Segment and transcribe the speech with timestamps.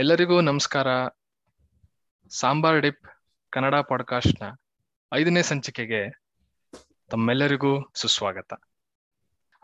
[0.00, 0.86] ಎಲ್ಲರಿಗೂ ನಮಸ್ಕಾರ.
[2.30, 3.06] ಸಾಂಬಾರ್ ಡಿಪ್
[3.50, 4.46] ಕನ್ನಡ ಪಾಡ್ಕಾಸ್ಟ್ನ
[5.14, 6.22] ಐದನೇ ಸಂಚಿಕೆಗೆ
[7.10, 8.52] ತಮ್ಮೆಲ್ಲರಿಗೂ ಸುಸ್ವಾಗತ.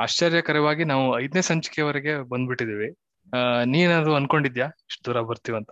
[0.01, 2.99] ಆಶ್ಚರ್ಯಕರವಾಗಿ ನಾವು ಐದನೇ ಸಂಚಿಕೆವರೆಗೆ ಬಂದ್ಬಿಟ್ಟಿದೀವಿ
[3.37, 4.67] ಆ ನೀನಾದ್ರು ಅನ್ಕೊಂಡಿದ್ಯಾ?
[4.67, 5.71] ಇಷ್ಟು ದೂರ ಬರ್ತೀವಂತ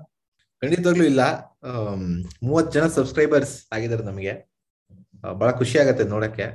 [0.60, 1.20] ಖಂಡಿತವಾಗ್ಲೂ ಇಲ್ಲ.
[2.42, 4.52] ಮೂವತ್ ಜನ ಸಬ್ಸ್ಕ್ರೈಬರ್ಸ್ ಆಗಿದ್ದಾರೆ ನಮಗೆ.
[5.32, 6.46] ಬಹಳ ಖುಷಿ ಆಗತ್ತೆ ನೋಡಕ್ಕೆ.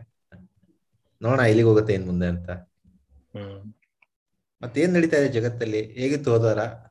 [1.22, 2.50] ನೋಡೋಣ ಇಲ್ಲಿಗೆ ಹೋಗುತ್ತೆ ಏನ್ ಮುಂದೆ ಅಂತ.
[2.50, 3.74] ಹ್ಮ್.
[4.64, 5.94] ಮತ್ತೇನ್ ನಡೀತಾ ಇದೆ ಜಗತ್ತಲ್ಲಿ?
[5.94, 6.89] ಹೇಗಿತ್ತು ಹೋದವಾರ?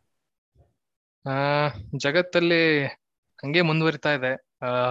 [1.29, 1.35] ಆ
[1.97, 2.63] ಜಗತ್ತಲ್ಲಿ
[3.39, 4.33] ಹಂಗೆ ಮುಂದುವರಿತಾ ಇದೆ.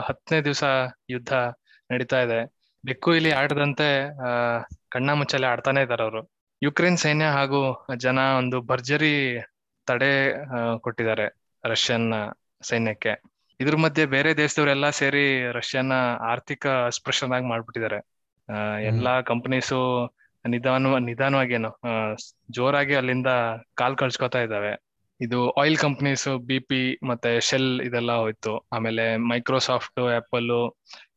[0.07, 0.63] ಹತ್ತನೇ ದಿವಸ
[1.09, 1.31] ಯುದ್ಧ
[1.89, 2.39] ನಡೀತಾ ಇದೆ.
[2.83, 3.87] ಬೆಕ್ಕು ಇಲ್ಲಿ ಆಡದಂತೆ
[4.25, 4.29] ಆ
[4.89, 6.21] ಕಣ್ಣ ಮುಚ್ಚಲ್ಲಿ ಆಡ್ತಾನೆ ಇದಾರೆ ಅವರು.
[6.61, 7.61] ಯುಕ್ರೇನ್ ಸೈನ್ಯ ಹಾಗೂ
[7.97, 9.15] ಜನ ಒಂದು ಭರ್ಜರಿ
[9.87, 10.11] ತಡೆ
[10.81, 11.25] ಕೊಟ್ಟಿದ್ದಾರೆ
[11.63, 12.07] ರಷ್ಯನ್
[12.61, 13.13] ಸೈನ್ಯಕ್ಕೆ.
[13.59, 15.93] ಇದ್ರ ಮಧ್ಯೆ ಬೇರೆ ದೇಶದವರೆಲ್ಲ ಸೇರಿ ರಷ್ಯಾನ
[16.31, 16.65] ಆರ್ಥಿಕ
[16.97, 17.99] ಸ್ಪೃಶನಾಗಿ ಮಾಡ್ಬಿಟ್ಟಿದ್ದಾರೆ.
[18.91, 19.79] ಎಲ್ಲಾ ಕಂಪನೀಸು
[20.45, 21.71] ನಿಧಾನ ನಿಧಾನವಾಗಿ ಏನು
[22.49, 23.29] ಜೋರಾಗಿ ಅಲ್ಲಿಂದ
[23.75, 24.73] ಕಾಲ್ ಕಳ್ಸ್ಕೊತಾ ಇದ್ದಾವೆ.
[25.19, 26.79] ಇದು ಆಯಿಲ್ ಕಂಪನೀಸ್ ಬಿ ಪಿ
[27.09, 28.53] ಮತ್ತೆ ಶೆಲ್ ಇದೆಲ್ಲ ಹೋಯ್ತು.
[28.75, 30.51] ಆಮೇಲೆ ಮೈಕ್ರೋಸಾಫ್ಟ್ ಆಪಲ್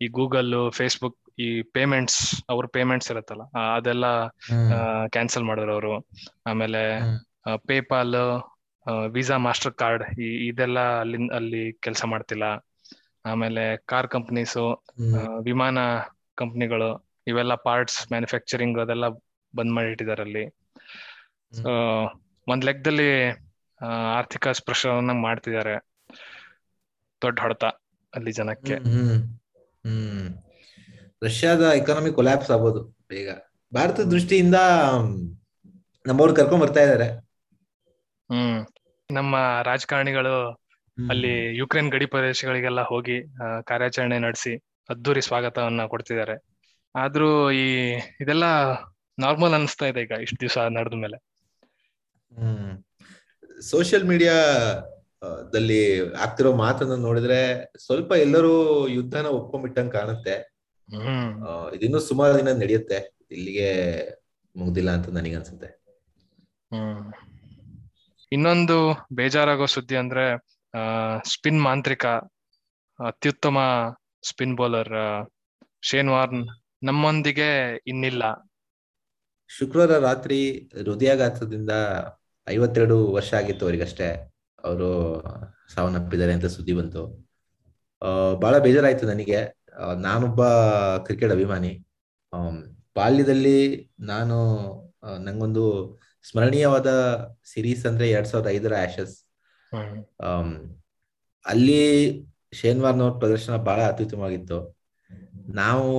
[0.03, 2.21] ಈ ಗೂಗಲ್ ಫೇಸ್ಬುಕ್ ಈ ಪೇಮೆಂಟ್ಸ್
[2.53, 3.45] ಅವ್ರ ಪೇಮೆಂಟ್ಸ್ ಇರತ್ತಲ್ಲ
[3.77, 4.07] ಅದೆಲ್ಲ
[5.15, 5.95] ಕ್ಯಾನ್ಸಲ್ ಮಾಡಿದ್ರು ಅವರು.
[6.51, 6.83] ಆಮೇಲೆ
[7.69, 8.17] ಪೇಪಾಲ್
[9.15, 12.45] ವೀಸಾ ಮಾಸ್ಟರ್ ಕಾರ್ಡ್ ಈ ಇದೆಲ್ಲ ಅಲ್ಲಿ ಅಲ್ಲಿ ಕೆಲಸ ಮಾಡ್ತಿಲ್ಲ.
[13.25, 14.65] ಆಮೇಲೆ ಕಾರ್ ಕಂಪನೀಸು
[15.43, 15.79] ವಿಮಾನ
[16.39, 16.91] ಕಂಪನಿಗಳು
[17.27, 19.07] ಇವೆಲ್ಲ ಪಾರ್ಟ್ಸ್ ಮ್ಯಾನುಫ್ಯಾಕ್ಚರಿಂಗ್ ಅದೆಲ್ಲ
[19.55, 20.45] ಬಂದ್ ಮಾಡಿಟ್ಟಿದ್ದಾರೆ ಅಲ್ಲಿ.
[22.47, 23.09] ಒಂದ್ ಲೆಕ್ಕದಲ್ಲಿ
[23.87, 25.91] ಆರ್ಥಿಕ ಸ್ಪರ್ಶವನ್ನ ಮಾಡ್ತಿದ್ದಾರೆ.
[27.23, 27.65] ದೊಡ್ಡ ಹೊಡೆತ
[28.15, 28.75] ಅಲ್ಲಿ ಜನಕ್ಕೆ.
[28.75, 30.39] ಹ್ಮ್
[31.23, 33.31] ರಷ್ಯಾದ ಎಕಾನಮಿ ಕೊಲ್ಯಾಪ್ಸ್ ಆಗ್ಬೋದು ಬೇಗ.
[33.75, 34.55] ಭಾರತದ ದೃಷ್ಟಿಯಿಂದ
[36.07, 37.09] ನಮ್ಮವ್ರು ಕರ್ಕೊಂಡ್ ಬರ್ತಾ ಇದಾರೆ.
[38.33, 38.67] ಹ್ಮ್.
[39.11, 40.53] ನಮ್ಮ ರಾಜಕಾರಣಿಗಳು
[41.11, 43.23] ಅಲ್ಲಿ ಯುಕ್ರೇನ್ ಗಡಿ ಪ್ರದೇಶಗಳಿಗೆಲ್ಲ ಹೋಗಿ
[43.65, 44.57] ಕಾರ್ಯಾಚರಣೆ ನಡೆಸಿ
[44.91, 46.45] ಅದ್ದೂರಿ ಸ್ವಾಗತವನ್ನ ಕೊಡ್ತಿದ್ದಾರೆ.
[46.97, 48.45] ಆದ್ರೂ ಈ ಇದೆಲ್ಲ
[49.19, 51.17] ನಾರ್ಮಲ್ ಅನಿಸ್ತಾ ಇದೆ ಈಗ ಇಷ್ಟು ದಿವಸ ನಡೆದ ಮೇಲೆ.
[52.35, 52.85] ಹ್ಮ್.
[53.61, 54.35] ಸೋಷಿಯಲ್ ಮೀಡಿಯಾ
[55.53, 55.81] ದಲ್ಲಿ
[56.15, 57.41] ಆಗ್ತಿರೋ ಮಾತನ್ನ ನೋಡಿದ್ರೆ
[57.79, 58.53] ಸ್ವಲ್ಪ ಎಲ್ಲರೂ
[58.89, 60.35] ಯುದ್ಧನ ಒಪ್ಕೊಂಡ್ಬಿಟ್ಟಂಗ್ ಕಾಣುತ್ತೆ.
[61.75, 62.99] ಇದಿನ್ನೂ ಸುಮಾರು ದಿನ ನಡೆಯುತ್ತೆ.
[63.31, 63.69] ಇಲ್ಲಿಗೆ
[64.57, 65.69] ಮುಗ್ದಿಲ್ಲ ಅಂತ ನನಗನ್ಸುತ್ತೆ
[66.71, 67.13] ಹ್ಮ್.
[68.33, 68.77] ಇನ್ನೊಂದು
[69.13, 70.25] ಬೇಜಾರಾಗೋ ಸುದ್ದಿ ಅಂದ್ರೆ
[70.75, 70.83] ಆ
[71.19, 72.07] ಸ್ಪಿನ್ ಮಾಂತ್ರಿಕ
[72.99, 73.59] ಅತ್ಯುತ್ತಮ
[74.23, 74.95] ಸ್ಪಿನ್ ಬೌಲರ್
[75.83, 76.43] ಶೇನ್ ವಾರ್ನ್
[76.83, 77.49] ನಮ್ಮೊಂದಿಗೆ
[77.87, 78.23] ಇನ್ನಿಲ್ಲ.
[79.49, 80.39] ಶುಕ್ರವಾರ ರಾತ್ರಿ
[80.85, 81.71] ಹೃದಯಾಘಾತದಿಂದ
[82.51, 84.09] ಐವತ್ತೆರಡು ವರ್ಷ ಆಗಿತ್ತು ಅವರಿಗಷ್ಟೇ.
[84.65, 84.89] ಅವರು
[85.75, 87.03] ಸಾವನ್ನಪ್ಪಿದ್ದಾರೆ ಅಂತ ಸುದ್ದಿ ಬಂತು.
[88.41, 89.39] ಬಹಳ ಬೇಜಾರಾಯ್ತು ನನಗೆ.
[90.01, 90.43] ನಾನೊಬ್ಬ
[91.07, 91.73] ಕ್ರಿಕೆಟ್ ಅಭಿಮಾನಿ.
[92.97, 93.59] ಬಾಲ್ಯದಲ್ಲಿ
[94.01, 94.37] ನಾನು
[95.19, 95.65] ನಂಗೊಂದು
[96.31, 96.89] ಸ್ಮರಣೀಯವಾದ
[97.53, 99.15] ಸಿರೀಸ್ ಅಂದ್ರೆ ಎರಡ್ ಸಾವಿರದ ಐದರ ಆಶಸ್
[101.47, 101.81] ಅಲ್ಲಿ
[102.53, 104.59] ಶೇನ್ ವಾರ್ನ್ ಪ್ರದರ್ಶನ ಬಹಳ ಅತ್ಯುತ್ತಮವಾಗಿತ್ತು.
[105.55, 105.91] ನಾವು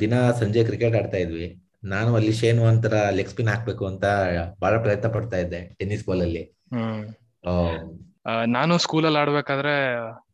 [0.00, 1.48] ದಿನ ಸಂಜೆ ಕ್ರಿಕೆಟ್ ಆಡ್ತಾ ಇದ್ವಿ.
[1.84, 4.04] ನಾನು ಅಲ್ಲಿ ಶೇನು ಒಂಥರ ಲೆಗ್ ಸ್ಪಿನ್ ಹಾಕ್ಬೇಕು ಅಂತ
[4.60, 6.42] ಬಹಳ ಪ್ರಯತ್ನ ಪಡ್ತಾ ಇದ್ದೆ ಟೆನ್ನಿಸ್ ಬಾಲ್ ಅಲ್ಲಿ.
[6.72, 7.12] ನಾನು
[7.48, 9.74] ಸ್ಕೂಲ್ ಅಲ್ಲಿ ಸ್ಕೂಲಲ್ಲಿ ಆಡ್ಬೇಕಾದ್ರೆ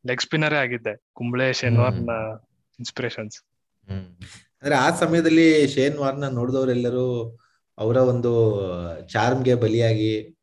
[0.06, 0.94] ಲೆಗ್ ಸ್ಪಿನ್ನರೇ ಆಗಿದ್ದೆ.
[1.12, 1.94] ಕುಂಬ್ಳೆ ಶನಿವಾರ್
[2.78, 3.38] ಇನ್ಸ್ಪಿರೇಷನ್ಸ್
[3.90, 4.06] ಹ್ಮ್.
[4.62, 7.38] ಅಂದ್ರೆ ಆ ಸಮಯದಲ್ಲಿ ಶೇನ್ ವಾರ್ನ ನೋಡಿದವರೆಲ್ಲರೂ
[7.78, 8.32] ಅವರ ಒಂದು
[9.08, 10.36] ಚಾರ್ಮ್ಗೆ ಬಲಿಯಾಗಿ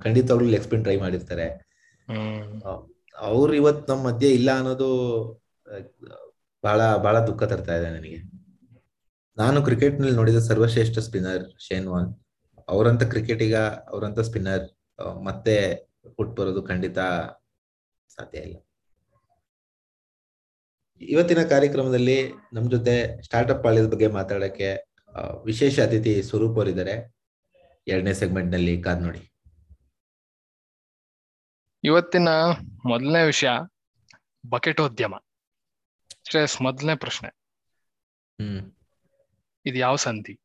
[0.00, 1.46] ಖಂಡಿತವಾಗ್ಲೂ ಲೆಗ್ ಸ್ಪಿನ್ ಟ್ರೈ ಮಾಡಿರ್ತಾರೆ.
[3.18, 4.88] ಅವ್ರು ಇವತ್ ನಮ್ಮ ಮಧ್ಯೆ ಇಲ್ಲ ಅನ್ನೋದು
[6.64, 8.39] ಬಹಳ ಬಹಳ ದುಃಖ ತರ್ತಾ ಇದೆ ನನಗೆ.
[9.38, 12.14] ನಾನು ಕ್ರಿಕೆಟ್ನಲ್ಲಿ ನೋಡಿದ ಸರ್ವಶ್ರೇಷ್ಠ ಸ್ಪಿನ್ನರ್ ಶೇನ್ ವಾನ್.
[12.68, 14.70] ಅವರಂತ ಕ್ರಿಕೆಟಿಗ ಅವರಂತ ಸ್ಪಿನ್ನರ್
[15.24, 15.74] ಮತ್ತೆ
[16.16, 16.98] ಹುಟ್ಟು ಬರೋದು ಖಂಡಿತ
[18.08, 18.56] ಸಾಧ್ಯ ಇಲ್ಲ.
[21.00, 24.92] ಇವತ್ತಿನ ಕಾರ್ಯಕ್ರಮದಲ್ಲಿ ನಮ್ ಜೊತೆ ಸ್ಟಾರ್ಟ್ಅಪ್ ಪಾಳ್ಯದ ಬಗ್ಗೆ ಮಾತಾಡಕ್ಕೆ
[25.44, 27.14] ವಿಶೇಷ ಅತಿಥಿ ಸ್ವರೂಪ್ ಅವರಿದ್ದಾರೆ.
[27.86, 29.32] ಎರಡನೇ ಸೆಗ್ಮೆಂಟ್ನಲ್ಲಿ ಕಾದ್ ನೋಡಿ.
[31.84, 32.28] ಇವತ್ತಿನ
[32.86, 33.48] ಮೊದಲನೇ ವಿಷಯ
[34.48, 35.14] ಬಕೆಟೋದ್ಯಮ.
[36.30, 37.28] ಶ್ರೇಯಸ್ ಮೊದಲನೇ ಪ್ರಶ್ನೆ.
[38.40, 38.72] ಹ್ಮ್.
[39.70, 40.40] ಇದು ಯಾವ ಸಂಧಿ?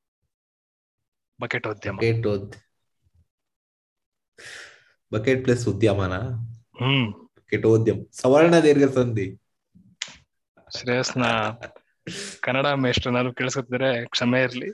[1.42, 2.00] ಬಕೆಟ್ ಉದ್ಯಮ
[5.14, 6.14] ಬಕೆಟ್ ಪ್ಲಸ್ ಉದ್ಯಮನ?
[6.78, 7.30] ಹ್ಮ್.
[7.38, 7.96] ಬಕೆಟೋದ್ಯಮ.
[8.12, 9.36] ಸವರ್ಣ ದೀರ್ಘ ಸಂಧಿ.
[10.78, 11.24] ಶ್ರೇಯಸ್ನ
[12.40, 14.70] ಕನ್ನಡ ಮೇಷ್ಟ್ರನಾದ್ರು ಕೇಳಿಸ್ಕೊತಿದ್ರೆ ಕ್ಷಮೆ ಇರ್ಲಿ.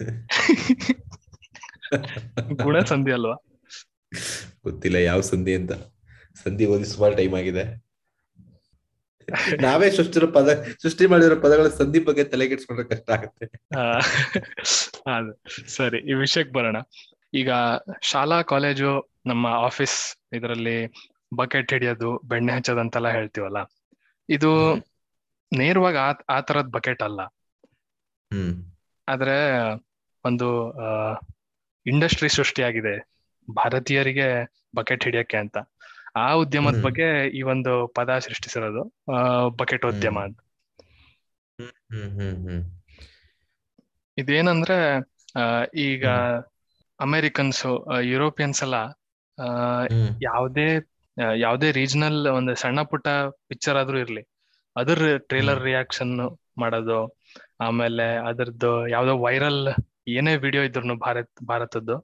[2.63, 3.36] ಗುಣ ಸಂಧಿ ಅಲ್ವಾ?
[4.63, 5.71] ಗೊತ್ತಿಲ್ಲ ಯಾವ ಸಂಧಿ ಅಂತ.
[6.44, 7.91] ಸಂಧಿ ಓದಿ ಸುಮಾರು ಟೈಮ್ ಆಗಿದೆ.
[9.62, 13.46] ನಾವೇ ಸೃಷ್ಟಿರೋ ಪದ ಸೃಷ್ಟಿ ಮಾಡಿರೋ ಪದಗಳ ಸಂಧಿ ಬಗ್ಗೆ ತಲೆ ಕೆಡ್ಸ್ಕೊಂಡ್ರೆ ಕಷ್ಟ ಆಗುತ್ತೆ.
[15.68, 16.78] ಸರಿ ಈ ವಿಷಯಕ್ಕೆ ಬರೋಣ.
[17.34, 17.52] ಈಗ
[18.02, 19.98] ಶಾಲಾ ಕಾಲೇಜು ನಮ್ಮ ಆಫೀಸ್
[20.34, 20.78] ಇದರಲ್ಲಿ
[21.38, 23.58] ಬಕೆಟ್ ಹಿಡಿಯೋದು ಬೆಣ್ಣೆ ಹಚ್ಚೋದಂತೆಲ್ಲ ಹೇಳ್ತೀವಲ್ಲ?
[24.30, 24.76] ಇದು
[25.52, 27.22] ನೇರವಾಗಿ ಆ ಆ ತರದ್ ಬಕೆಟ್ ಅಲ್ಲ.
[29.08, 29.38] ಆದ್ರೆ
[30.26, 30.48] ಒಂದು
[31.86, 32.96] ಇಂಡಸ್ಟ್ರಿ ಸೃಷ್ಟಿಯಾಗಿದೆ.
[33.48, 34.28] ಭಾರತೀಯರಿಗೆ
[34.76, 35.58] ಬಕೆಟ್ ಹಿಡಿಯಕ್ಕೆ ಅಂತ.
[36.16, 38.81] ಆ ಉದ್ಯಮದ ಬಗ್ಗೆ ಈ ಒಂದು ಪದ ಸೃಷ್ಟಿಸಿರೋದು
[39.58, 40.40] ಬಕೆಟ್ ಉದ್ಯಮ ಅಂತ.
[44.18, 44.78] ಇದೇನಂದ್ರೆ
[45.36, 45.44] ಆ,
[45.81, 46.06] ಈಗ
[47.00, 47.62] ಅಮೆರಿಕನ್ಸ್
[48.06, 48.78] ಯುರೋಪಿಯನ್ಸ್ ಎಲ್ಲ
[50.24, 50.66] ಯಾವುದೇ
[51.38, 53.08] ಯಾವುದೇ ರೀಜನಲ್ ಒಂದು ಸಣ್ಣ ಪುಟ್ಟ
[53.48, 54.24] ಪಿಕ್ಚರ್ ಆದ್ರೂ ಇರ್ಲಿ
[54.75, 54.98] ಅದ್ರ
[55.28, 55.63] ಟ್ರೇಲರ್.
[55.63, 56.13] ರಿಯಾಕ್ಷನ್
[56.58, 57.00] ಮಾಡೋದು
[57.60, 59.62] ಆಮೇಲೆ ಅದರದ್ದು ಯಾವ್ದೋ ವೈರಲ್
[60.07, 61.95] ಏನೇ ವಿಡಿಯೋ ಇದ್ರು ಭಾರತ್ ಭಾರತದ್ದು.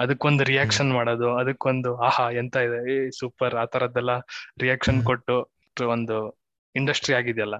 [0.00, 4.10] ಅದಕ್ಕೊಂದು ರಿಯಾಕ್ಷನ್ ಮಾಡೋದು ಅದಕ್ಕೊಂದು ಆಹಾ ಎಂತ ಇದೆ ಏ ಸೂಪರ್ ಆ ತರದ್ದೆಲ್ಲ
[4.60, 5.36] ರಿಯಾಕ್ಷನ್ ಕೊಟ್ಟು
[5.88, 6.16] ಒಂದು
[6.74, 7.56] ಇಂಡಸ್ಟ್ರಿ ಆಗಿದೆಯಲ್ಲ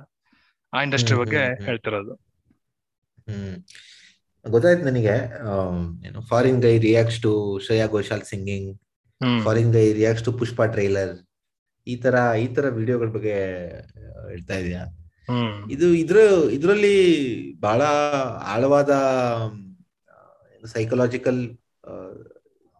[0.72, 1.64] ಆ ಇಂಡಸ್ಟ್ರಿ ಬಗ್ಗೆ.
[1.64, 2.14] ಹೇಳ್ತಿರೋದು.
[3.28, 3.56] ಹ್ಮ್.
[4.44, 5.14] ಗೊತ್ತಾಯ್ತು ನನಗೆ
[6.06, 8.70] ಏನು foreign guy reacts to Shreya Ghoshal singing
[9.44, 11.14] foreign guy reacts to Pushpa trailer
[11.86, 13.36] ಈ ತರ ಈ ತರ ವಿಡಿಯೋಗಳ ಬಗ್ಗೆ
[14.28, 14.82] ಹೇಳ್ತಾ ಇದೀಯಾ?
[15.70, 16.16] ಇದು ಇದ್ರ
[16.50, 16.96] ಇದರಲ್ಲಿ
[17.60, 17.82] ಬಹಳ
[18.44, 18.90] ಆಳವಾದ
[20.66, 21.50] ಸೈಕಲಾಜಿಕಲ್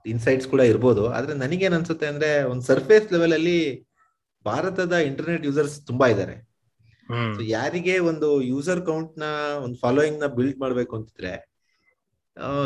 [0.07, 1.09] ಇನ್ಸೈಟ್ಸ್ ಕೂಡ ಇರ್ಬೋದು.
[1.09, 3.87] ಆದ್ರೆ ನನಗೇನ್ ಅನ್ಸುತ್ತೆ ಅಂದ್ರೆ ಒಂದು ಸರ್ಫೇಸ್ ಲೆವೆಲ್ ಅಲ್ಲಿ
[4.47, 6.55] ಭಾರತದ ಇಂಟರ್ನೆಟ್ ಯೂಸರ್ಸ್ ತುಂಬಾ ಇದ್ದಾರೆ
[7.43, 9.23] ಯಾರಿಗೆ ಒಂದು ಯೂಸರ್ ಕೌಂಟ್ನ
[9.65, 11.33] ಒಂದು ಫಾಲೋಯಿಂಗ್ನ ಬಿಲ್ಡ್ ಮಾಡ್ಬೇಕು ಅಂತಿದ್ರೆ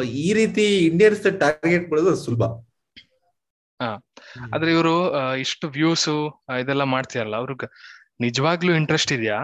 [0.05, 2.43] ಈ ರೀತಿ ಇಂಡಿಯನ್ಸ್ ಟಾರ್ಗೆಟ್ ಮಾಡೋದು ಸುಲಭ.
[4.55, 4.95] ಆದ್ರೆ ಇವರು
[5.37, 6.09] ಇಷ್ಟು ವ್ಯೂಸ್
[6.61, 7.67] ಇದೆಲ್ಲ ಮಾಡ್ತಿರಲ್ಲ ಅವ್ರಿಗೆ
[8.21, 9.39] ನಿಜವಾಗ್ಲೂ ಇಂಟ್ರೆಸ್ಟ್ ಇದೆಯಾ?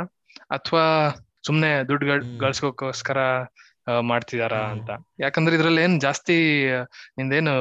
[0.51, 1.11] ಅಥವಾ
[1.47, 2.39] ಸುಮ್ನೆ ದುಡ್ಡು ಗಳ್- ಹ್ಮ್.
[2.39, 3.45] ಗಳಿಸ್ಕೋಕ್ಕೋಸ್ಕರ ಆ,
[4.01, 4.61] ಮಾಡ್ತಿದಾರಾ.
[4.61, 4.91] ಅಂತ.
[5.21, 6.37] ಯಾಕಂದ್ರೆ ಇದ್ರಲ್ಲಿ ಏನ್ ಜಾಸ್ತಿ
[7.19, 7.55] ನಿಂದೇನು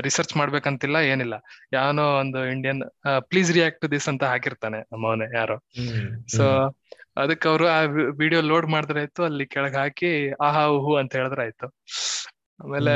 [0.00, 1.34] ರಿಸರ್ಚ್ ಮಾಡ್ಬೇಕಂತಿಲ್ಲ ಏನಿಲ್ಲ.
[1.72, 2.82] ಯಾವನೋ ಒಂದು Indian
[3.18, 5.58] please react to this ಅಂತ ಹಾಕಿರ್ತಾನೆ ನಮ್ಮವನೇ ಯಾರೋ.
[6.36, 6.74] ಸೊ
[7.16, 7.80] ಅದಕ್ಕೆ ಅವರು ಆ
[8.18, 11.66] ವಿಡಿಯೋ ಲೋಡ್ ಮಾಡಿದ್ರೆ ಆಯ್ತು ಅಲ್ಲಿ ಕೆಳಗೆ ಹಾಕಿ ಆಹಾ ಹೂ ಅಂತ ಹೇಳಿದ್ರೆ ಆಯ್ತು.
[12.64, 12.94] ಆಮೇಲೆ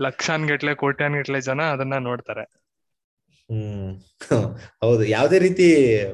[0.00, 2.44] ಲಕ್ಷಾನ್ ಗಟ್ಲೆ ಕೋಟ್ಯಾನ್ ಗಟ್ಲೆ ಜನ ಅದನ್ನ ನೋಡ್ತಾರೆ.
[3.50, 4.00] ಹ್ಮ್
[4.80, 5.04] ಹೌದು.
[5.04, 5.68] ಯಾವ್ದೇ ರೀತಿ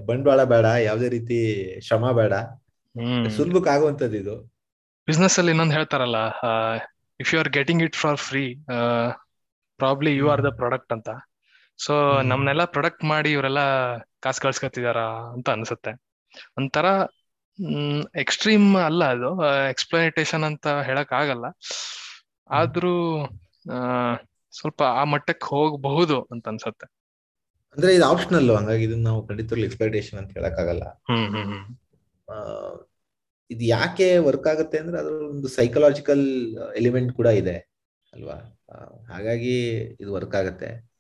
[0.07, 1.39] ಬಂಡವಾಳ ಬೇಡ ಯಾವ್ದೇ ರೀತಿ
[1.81, 2.33] ಶ್ರಮ ಬೇಡ.
[3.31, 4.55] ಸುಲಭಕ್ಕೆ ಆಗುವಂತದ್ದು ಇದು
[5.07, 6.17] ಬಿಸ್ನೆಸ್ ಅಲ್ಲಿ ಇನ್ನೊಂದು ಹೇಳ್ತಾರಲ್ಲ
[7.21, 8.55] if you are getting it for free
[9.77, 11.09] probably you are the product ಅಂತ.
[11.79, 12.23] ಸೊ.
[12.23, 13.59] ನಮ್ನೆಲ್ಲ ಪ್ರೊಡಕ್ಟ್ ಮಾಡಿ ಇವರೆಲ್ಲ
[13.99, 15.91] ಕಾಸು ಕಳ್ಸ್ಕೊತಿದಾರ ಅಂತ ಅನ್ಸುತ್ತೆ.
[16.59, 16.85] ಒಂಥರ
[18.17, 21.45] ಎಕ್ಸ್ಟ್ರೀಮ್ ಅಲ್ಲ ಅದು ಎಕ್ಸ್ಪ್ಲನೇಟೇಶನ್ ಅಂತ ಹೇಳಕ್ ಆಗಲ್ಲ
[22.51, 23.27] ಆದ್ರೂ
[24.51, 26.87] ಸ್ವಲ್ಪ ಆ ಮಟ್ಟಕ್ಕೆ ಹೋಗಬಹುದು ಅಂತ ಅನ್ಸುತ್ತೆ.
[27.77, 30.85] ಅಂದ್ರೆ ಇದು ಆಪ್ಷನಲ್ ಹಂಗಾಗಿ ಇದನ್ನ ನಾವು ಖಂಡಿತವಾಗ್ಲೂ ಎಕ್ಸ್ಪೆಕ್ಟೇಷನ್ ಅಂತ ಹೇಳಕ್ಕಾಗಲ್ಲ.
[30.85, 31.77] ಹ್ಮ್ ಹ್ಮ್ ಹ್ಮ್.
[31.77, 31.84] ಆ,
[33.51, 36.25] ಇದು ಯಾಕೆ ವರ್ಕ್ ಆಗುತ್ತೆ ಅಂದ್ರೆ ಅದ್ರ ಒಂದು ಸೈಕಲಾಜಿಕಲ್
[36.77, 37.57] ಎಲಿಮೆಂಟ್ ಕೂಡ ಇದೆ,
[38.13, 38.37] ಅಲ್ವಾ?
[39.09, 39.57] ಹಾಗಾಗಿ
[40.01, 40.95] ಇದು ವರ್ಕ್ ಆಗುತ್ತೆ.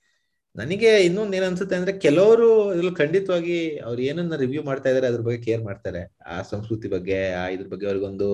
[0.57, 5.63] ನನಗೆ ಇನ್ನೊಂದು ಅನ್ಸುತ್ತೆ ಅಂದ್ರೆ ಕೆಲವರು ಇದ್ರಲ್ಲಿ ಖಂಡಿತವಾಗಿ ಅವ್ರು ಏನನ್ನ ರಿವ್ಯೂ ಮಾಡ್ತಾ ಇದಾರೆ, ಅದ್ರ ಬಗ್ಗೆ ಕೇರ್
[5.65, 6.17] ಮಾಡ್ತಾರೆ.
[6.27, 8.29] ಆ ಸಂಸ್ಕೃತಿ ಬಗ್ಗೆ, ಆ ಇದ್ರ ಬಗ್ಗೆ ಅವ್ರಿಗೊಂದು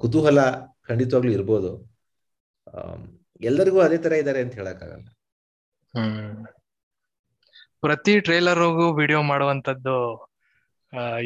[0.00, 0.38] ಕುತೂಹಲ
[0.82, 1.70] ಖಂಡಿತವಾಗ್ಲೂ ಇರ್ಬೋದು.
[3.40, 5.06] ಎಲ್ಲರಿಗೂ ಅದೇ ತರ ಇದ್ದಾರೆ ಅಂತ ಹೇಳಕ್ಕಾಗಲ್ಲ.
[5.94, 6.46] ಹ್ಮ್.
[7.80, 9.96] ಪ್ರತಿ ಟ್ರೇಲರ್ ವಿಡಿಯೋ ಮಾಡುವಂತದ್ದು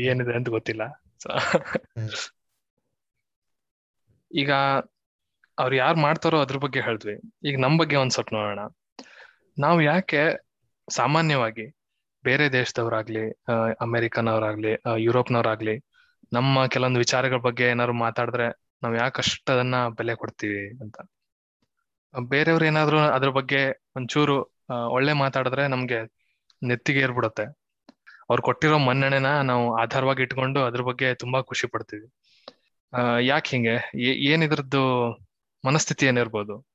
[0.03, 0.83] ಏನಿದೆ ಅಂತ ಗೊತ್ತಿಲ್ಲ.
[4.31, 4.51] ಈಗ
[5.59, 7.15] ಅವ್ರು ಯಾರು ಮಾಡ್ತಾರೋ ಅದ್ರ ಬಗ್ಗೆ ಹೇಳಿದ್ವಿ.
[7.45, 8.61] ಈಗ ನಮ್ ಬಗ್ಗೆ ಒಂದ್ ಸ್ವಲ್ಪ ನೋಡೋಣ.
[9.57, 10.21] ನಾವು ಯಾಕೆ
[10.89, 11.67] ಸಾಮಾನ್ಯವಾಗಿ
[12.25, 13.55] ಬೇರೆ ದೇಶದವ್ರಾಗ್ಲಿ ಆ,
[14.97, 15.77] ಯುರೋಪ್ನವ್ರಾಗ್ಲಿ
[16.33, 18.47] ನಮ್ಮ ಕೆಲವೊಂದು ವಿಚಾರಗಳ ಬಗ್ಗೆ ಏನಾದ್ರು ಮಾತಾಡಿದ್ರೆ
[18.83, 20.97] ನಾವ್ ಯಾಕಷ್ಟು ಅದನ್ನ ಬೆಲೆ ಕೊಡ್ತೀವಿ ಅಂತ.
[22.15, 23.61] ಬೇರೆಯವ್ರು ಏನಾದ್ರು ಅದ್ರ ಬಗ್ಗೆ
[23.97, 24.37] ಒಂಚೂರು
[24.91, 25.99] ಒಳ್ಳೆ ಮಾತಾಡಿದ್ರೆ ನಮ್ಗೆ
[26.63, 27.45] ನೆತ್ತಿಗೆ ಏರ್ಬಿಡುತ್ತೆ
[28.31, 32.09] ಅವ್ರು ಕೊಟ್ಟಿರೋ ಮನ್ನಣೆನ ನಾವು ಆಧಾರವಾಗಿ ಇಟ್ಕೊಂಡು ಅದ್ರ ಬಗ್ಗೆ ತುಂಬಾ ಖುಷಿ ಪಡ್ತೀವಿ.
[32.97, 33.91] ಆ ಯಾಕೆ ಹಿಂಗೆ?
[34.03, 35.13] ಏನ್ ಇದ್ರದ್ದು
[35.67, 36.67] ಮನಸ್ಥಿತಿ ಏನಿರ್ಬೋದು?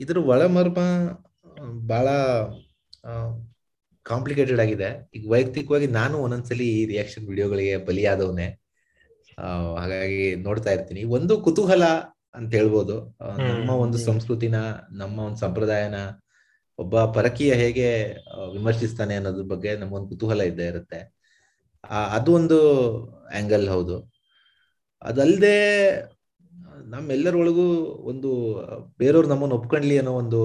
[0.00, 0.78] ಇದ್ರ ಒಳಮರ್ಮ
[1.60, 2.08] ಆ, ಬಹಳ
[4.02, 5.10] ಕಾಂಪ್ಲಿಕೇಟೆಡ್ ಆಗಿದೆ.
[5.14, 8.60] ಈಗ ವೈಯಕ್ತಿಕವಾಗಿ ನಾನು ಒಂದೊಂದ್ಸಲಿ ಈ ರಿಯಾಕ್ಷನ್ ವಿಡಿಯೋಗಳಿಗೆ ಬಲಿಯಾದವನೇ.
[9.38, 11.04] ಆ, ಹಾಗಾಗಿ ನೋಡ್ತಾ ಇರ್ತೀನಿ.
[11.04, 11.84] ಒಂದು ಕುತೂಹಲ
[12.34, 13.18] ಅಂತ ಹೇಳ್ಬೋದು.
[13.38, 13.98] ನಮ್ಮ ಒಂದು.
[13.98, 14.54] ಸಂಸ್ಕೃತಿನ
[14.92, 15.94] ನಮ್ಮ ಒಂದು ಸಂಪ್ರದಾಯನ
[16.78, 18.12] ಒಬ್ಬ ಪರಕೀಯ ಹೇಗೆ
[18.52, 21.22] ವಿಮರ್ಶಿಸ್ತಾನೆ ಅನ್ನೋದ್ರ ಬಗ್ಗೆ ನಮಗೊಂದು ಕುತೂಹಲ ಇದ್ದೇ ಇರುತ್ತೆ.
[21.90, 22.58] ಆ, ಅದು ಒಂದು
[23.26, 24.12] ಆಂಗಲ್ ಹೌದು.
[25.02, 25.56] ಅದಲ್ಲದೆ
[26.84, 28.54] ನಮ್ಮೆಲ್ಲರೊಳಗೂ ಒಂದು
[28.98, 30.40] ಬೇರೆಯವ್ರು ನಮ್ಮನ್ನು ಒಪ್ಕೊಂಡ್ಲಿ ಅನ್ನೋ ಒಂದು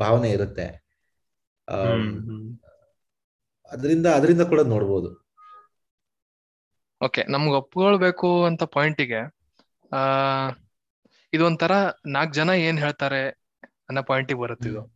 [0.00, 0.84] ಭಾವನೆ ಇರುತ್ತೆ.
[3.72, 5.24] ಅದರಿಂದ ಅದರಿಂದ ಕೂಡ ನೋಡ್ಬೋದು.
[7.02, 9.34] ಓಕೆ ನಮ್ಗೆ ಒಪ್ಕೊಳ್ಬೇಕು ಅಂತ ಪಾಯಿಂಟಿಗೆ
[9.92, 10.00] ಆ
[11.32, 11.72] ಇದೊಂಥರ
[12.06, 13.28] ನಾಲ್ಕು ಜನ ಏನ್ ಹೇಳ್ತಾರೆ
[13.88, 14.93] ಅನ್ನೋ ಪಾಯಿಂಟಿಗೆ ಬರುತ್ತೆ ಇದು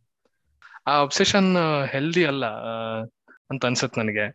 [0.85, 1.49] ಆ ಒಬ್ಸೆಷನ್
[1.93, 2.45] ಹೆಲ್ದಿ ಅಲ್ಲ
[3.51, 4.25] ಅಂತ ಅನ್ಸುತ್ತೆ ನನಗೆ.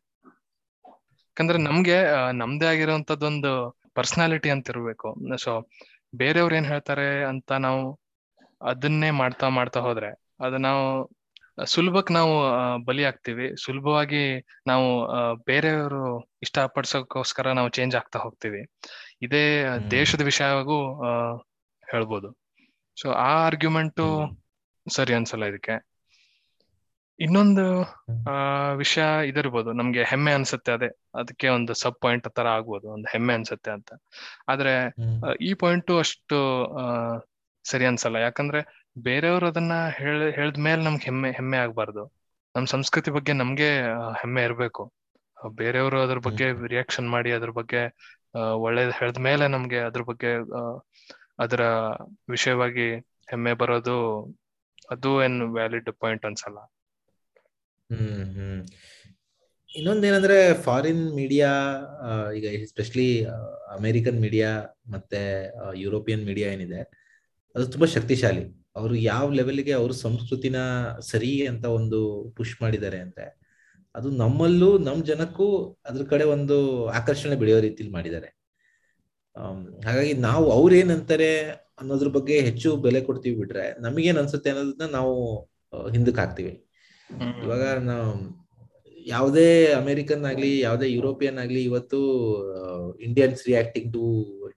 [1.28, 1.98] ಯಾಕಂದ್ರೆ ನಮ್ಗೆ
[2.40, 3.52] ನಮ್ದೇ ಆಗಿರೋಂಥದ್ದೊಂದು
[3.94, 5.08] ಪರ್ಸನಾಲಿಟಿ ಅಂತ ಇರ್ಬೇಕು.
[5.44, 5.52] ಸೊ
[6.12, 7.82] ಬೇರೆಯವ್ರು ಏನ್ ಹೇಳ್ತಾರೆ ಅಂತ ನಾವು
[8.60, 10.10] ಅದನ್ನೇ ಮಾಡ್ತಾ ಮಾಡ್ತಾ ಹೋದ್ರೆ
[10.44, 10.84] ಅದು ನಾವು
[11.72, 12.34] ಸುಲಭಕ್ಕೆ ನಾವು
[12.84, 14.22] ಬಲಿ ಆಗ್ತೀವಿ ಸುಲಭವಾಗಿ
[14.66, 14.86] ನಾವು
[15.50, 16.04] ಬೇರೆಯವರು ಬೇರೆಯವರು
[16.42, 18.62] ಇಷ್ಟಪಡ್ಸೋಕ್ಕೋಸ್ಕರ ನಾವು ಚೇಂಜ್ ಆಗ್ತಾ ಹೋಗ್ತೀವಿ.
[19.22, 19.42] ಇದೇ
[19.90, 20.78] ದೇಶದ ವಿಷಯವಾಗೂ
[21.92, 22.28] ಹೇಳ್ಬೋದು.
[22.96, 24.06] ಸೊ ಆ ಆರ್ಗ್ಯುಮೆಂಟು
[24.86, 25.76] ಸರಿ ಅನ್ಸಲ್ಲ ಇದಕ್ಕೆ.
[27.20, 27.64] ಇನ್ನೊಂದು
[28.30, 28.36] ಆ
[28.72, 29.72] ವಿಷಯ ಇದಿರ್ಬೋದು.
[29.72, 30.88] ನಮ್ಗೆ ಹೆಮ್ಮೆ ಅನ್ಸುತ್ತೆ ಅದೇ.
[31.14, 32.88] ಅದಕ್ಕೆ ಒಂದು ಸಬ್ ಪಾಯಿಂಟ್ ತರ ಆಗ್ಬೋದು.
[32.88, 33.90] ಒಂದು ಹೆಮ್ಮೆ ಅನ್ಸುತ್ತೆ ಅಂತ.
[34.48, 34.72] ಆದ್ರೆ
[35.40, 36.38] ಈ ಪಾಯಿಂಟು ಅಷ್ಟು
[37.64, 38.16] ಸರಿ ಅನ್ಸಲ್ಲ.
[38.16, 38.60] ಯಾಕಂದ್ರೆ
[38.98, 42.04] ಬೇರೆಯವ್ರು ಅದನ್ನ ಹೇಳ ಹೇಳಿದ್ಮೇಲೆ ನಮ್ಗೆ ಹೆಮ್ಮೆ ಹೆಮ್ಮೆ ಆಗ್ಬಾರ್ದು.
[42.56, 43.70] ನಮ್ ಸಂಸ್ಕೃತಿ ಬಗ್ಗೆ ನಮ್ಗೆ
[44.20, 44.92] ಹೆಮ್ಮೆ ಇರ್ಬೇಕು.
[45.56, 47.80] ಬೇರೆಯವರು ಅದ್ರ ಬಗ್ಗೆ ರಿಯಾಕ್ಷನ್ ಮಾಡಿ ಅದ್ರ ಬಗ್ಗೆ
[48.52, 50.30] ಒಳ್ಳೇದ್ ಹೇಳಿದ್ಮೇಲೆ ನಮ್ಗೆ ಅದ್ರ ಬಗ್ಗೆ
[51.38, 51.62] ಅದರ
[52.30, 52.86] ವಿಷಯವಾಗಿ
[53.30, 53.96] ಹೆಮ್ಮೆ ಬರೋದು
[54.90, 56.58] ಅದು ಏನ್ ವ್ಯಾಲಿಡ್ ಪಾಯಿಂಟ್ ಅನ್ಸಲ್ಲ.
[57.94, 58.60] ಹ್ಮ್ ಹ್ಮ್.
[59.70, 61.50] ಇನ್ನೊಂದೇನಂದ್ರೆ ಫಾರಿನ್ ಮೀಡಿಯಾ
[62.36, 63.08] ಈಗ ಎಸ್ಪೆಷಲಿ
[63.74, 64.50] ಅಮೆರಿಕನ್ ಮೀಡಿಯಾ
[64.88, 65.20] ಮತ್ತೆ
[65.76, 66.80] ಯುರೋಪಿಯನ್ ಮೀಡಿಯಾ ಏನಿದೆ,
[67.54, 68.44] ಅದು ತುಂಬಾ ಶಕ್ತಿಶಾಲಿ.
[68.76, 70.56] ಅವರು ಯಾವ ಲೆವೆಲ್ಗೆ ಅವ್ರ ಸಂಸ್ಕೃತಿನ
[71.02, 72.00] ಸರಿ ಅಂತ ಒಂದು
[72.36, 73.26] ಪುಷ್ ಮಾಡಿದ್ದಾರೆ ಅಂದ್ರೆ,
[73.94, 75.46] ಅದು ನಮ್ಮಲ್ಲೂ, ನಮ್ ಜನಕ್ಕೂ
[75.84, 76.56] ಅದ್ರ ಕಡೆ ಒಂದು
[76.90, 78.30] ಆಕರ್ಷಣೆ ಬೆಳೆಯೋ ರೀತಿಲಿ ಮಾಡಿದ್ದಾರೆ.
[79.84, 81.30] ಹಾಗಾಗಿ ನಾವು ಅವ್ರೇನಂತಾರೆ
[81.78, 85.14] ಅನ್ನೋದ್ರ ಬಗ್ಗೆ ಹೆಚ್ಚು ಬೆಲೆ ಕೊಡ್ತೀವಿ ಬಿಟ್ರೆ ನಮಗೇನ್ ಅನ್ಸುತ್ತೆ ಅನ್ನೋದನ್ನ ನಾವು
[85.88, 86.52] ಹಿಂದಕ್ಕೆ ಹಾಕ್ತಿವಿ.
[87.42, 88.12] ಇವಾಗ ನಾವು
[89.06, 91.98] ಯಾವುದೇ ಅಮೆರಿಕನ್ ಆಗ್ಲಿ ಯಾವುದೇ ಯುರೋಪಿಯನ್ ಆಗ್ಲಿ ಇವತ್ತು
[93.00, 94.04] Indians reacting to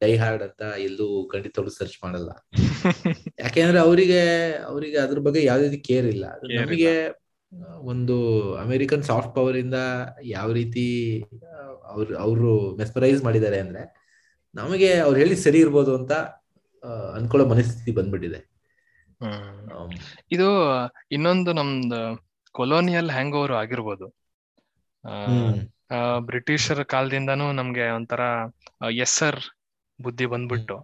[0.02, 2.30] die hard ಅಂತ ಎಲ್ಲೂ ಖಂಡಿತ ಸರ್ಚ್ ಮಾಡಲ್ಲ.
[3.40, 4.22] ಯಾಕೆಂದ್ರೆ ಅವರಿಗೆ
[4.64, 6.26] ಅವರಿಗೆ ಅದ್ರ ಬಗ್ಗೆ ಯಾವ್ದೇ ಕೇರ್ ಇಲ್ಲ.
[6.58, 6.94] ನಮಗೆ
[7.84, 8.16] ಒಂದು
[8.58, 9.78] ಅಮೆರಿಕನ್ ಸಾಫ್ಟ್ ಪವರ್ ಇಂದ
[10.24, 10.86] ಯಾವ ರೀತಿ
[11.84, 13.84] ಅವ್ರು ಅವರು ಮೆಸ್ಪರೈಸ್ ಮಾಡಿದ್ದಾರೆ ಅಂದ್ರೆ
[14.56, 16.14] ನಮಗೆ ಅವ್ರು ಹೇಳಿ ಸರಿ ಇರ್ಬೋದು ಅಂತ
[17.14, 18.40] ಅನ್ಕೊಳ್ಳೋ ಮನಸ್ಥಿತಿ ಬಂದ್ಬಿಟ್ಟಿದೆ.
[20.32, 20.50] ಇದು
[21.12, 22.02] ಇನ್ನೊಂದು ನಮ್ದು
[22.58, 24.08] ಕೊಲೋನಿಯಲ್ ಹ್ಯಾಂಗ್ ಓವರ್ ಆಗಿರ್ಬೋದು
[26.26, 28.22] ಬ್ರಿಟಿಷರ ಕಾಲದಿಂದಾನು ನಮ್ಗೆ ಒಂಥರ
[28.98, 29.40] ಎಸ್ಸರ್
[30.00, 30.78] ಬುದ್ಧಿ ಬಂದ್ಬಿಟ್ಟು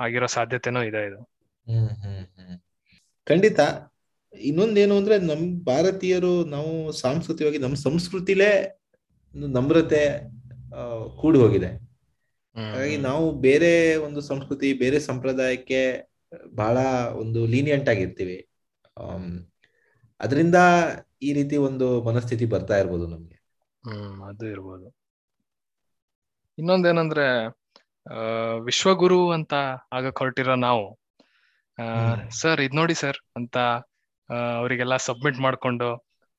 [0.00, 1.20] ಆಗಿರೋ ಸಾಧ್ಯತೆನೂ ಇದೆ ಇದು.
[3.26, 3.60] ಖಂಡಿತ.
[4.32, 8.50] ಇನ್ನೊಂದೇನು ಅಂದ್ರೆ ನಮ್ ಭಾರತೀಯರು ನಾವು ಸಾಂಸ್ಕೃತಿಕವಾಗಿ ನಮ್ಮ ಸಂಸ್ಕೃತಿಲೇ
[9.56, 10.02] ನಮ್ರತೆ
[11.20, 11.70] ಕೂಡಿ ಹೋಗಿದೆ
[12.56, 15.80] ಹಾಗಾಗಿ ನಾವು ಬೇರೆ ಒಂದು ಸಂಸ್ಕೃತಿ ಬೇರೆ ಸಂಪ್ರದಾಯಕ್ಕೆ
[16.54, 16.78] ಬಹಳ
[17.22, 18.38] ಒಂದು ಲೀನಿಯಂಟ್ ಆಗಿರ್ತೀವಿ.
[20.20, 20.58] ಅದರಿಂದ
[21.22, 23.36] ಈ ರೀತಿ ಒಂದು ಮನಸ್ಥಿತಿ ಬರ್ತಾ ಇರ್ಬೋದು ನಮ್ಗೆ.
[23.84, 24.88] ಹ್ಮ್ ಅದು ಇರ್ಬೋದು.
[26.58, 27.26] ಇನ್ನೊಂದೇನಂದ್ರೆ
[28.66, 29.54] ವಿಶ್ವಗುರು ಅಂತ
[29.96, 30.84] ಆಗ ಹೊರಟಿರೋ ನಾವು
[32.40, 33.56] ಸರ್ ಇದ್ ನೋಡಿ ಸರ್ ಅಂತ
[34.56, 35.88] ಅವರಿಗೆಲ್ಲ ಸಬ್ಮಿಟ್ ಮಾಡ್ಕೊಂಡು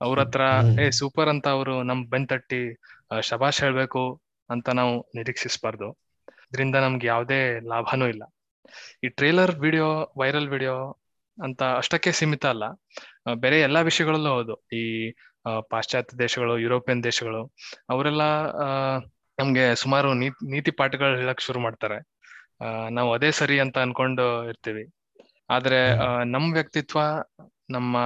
[0.02, 0.44] ಅವ್ರ ಹತ್ರ
[0.80, 2.62] ಏ ಸೂಪರ್ ಅಂತ ಅವರು ನಮ್ ಬೆನ್ ತಟ್ಟಿ
[3.24, 4.04] ಶಬಾಷ್ ಹೇಳ್ಬೇಕು
[4.50, 5.88] ಅಂತ ನಾವು ನಿರೀಕ್ಷಿಸಬಾರ್ದು.
[6.46, 7.40] ಇದರಿಂದ ನಮ್ಗೆ ಯಾವುದೇ
[7.72, 8.24] ಲಾಭನೂ ಇಲ್ಲ.
[9.04, 9.88] ಈ ಟ್ರೇಲರ್ ವಿಡಿಯೋ
[10.20, 10.76] ವೈರಲ್ ವಿಡಿಯೋ
[11.44, 12.66] ಅಂತ ಅಷ್ಟಕ್ಕೆ ಸೀಮಿತ ಅಲ್ಲ.
[13.36, 14.56] ಬೇರೆ ಎಲ್ಲಾ ವಿಷಯಗಳಲ್ಲೂ ಹೌದು.
[14.74, 14.84] ಈ
[15.70, 17.42] ಪಾಶ್ಚಾತ್ಯ ದೇಶಗಳು, ಯುರೋಪಿಯನ್ ದೇಶಗಳು,
[17.90, 18.24] ಅವರೆಲ್ಲ
[19.40, 21.98] ನಮ್ಗೆ ಸುಮಾರು ನೀತಿ ಪಾಠಗಳು ಹೇಳಕ್ ಶುರು ಮಾಡ್ತಾರೆ.
[22.92, 24.84] ನಾವು ಅದೇ ಸರಿ ಅಂತ ಅನ್ಕೊಂಡು ಇರ್ತೀವಿ.
[25.50, 25.80] ಆದ್ರೆ
[26.26, 27.00] ನಮ್ ವ್ಯಕ್ತಿತ್ವ,
[27.70, 27.98] ನಮ್ಮ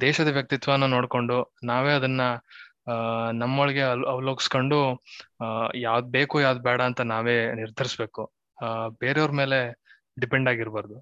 [0.00, 2.20] ದೇಶದ ವ್ಯಕ್ತಿತ್ವನ ನೋಡ್ಕೊಂಡು ನಾವೇ ಅದನ್ನ
[3.32, 4.78] ನಮ್ಮೊಳಗೆ ಅವಲೋಕಿಸ್ಕೊಂಡು
[5.78, 8.22] ಯಾವ್ದ್ ಬೇಕು ಯಾವ್ದು ಬೇಡ ಅಂತ ನಾವೇ ನಿರ್ಧರಿಸ್ಬೇಕು.
[9.00, 9.58] ಬೇರೆಯವ್ರ ಮೇಲೆ
[10.20, 10.96] ಡಿಪೆಂಡ್ ಆಗಿರ್ಬಾರ್ದು.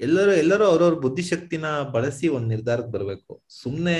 [0.00, 3.42] ಎಲ್ಲರೂ ಎಲ್ಲರೂ ಅವ್ರವ್ರ ಬುದ್ಧಿಶಕ್ತಿನ ಬಳಸಿ ಒಂದ್ ನಿರ್ಧಾರಕ್ಕೆ ಬರ್ಬೇಕು.
[3.48, 3.98] ಸುಮ್ನೆ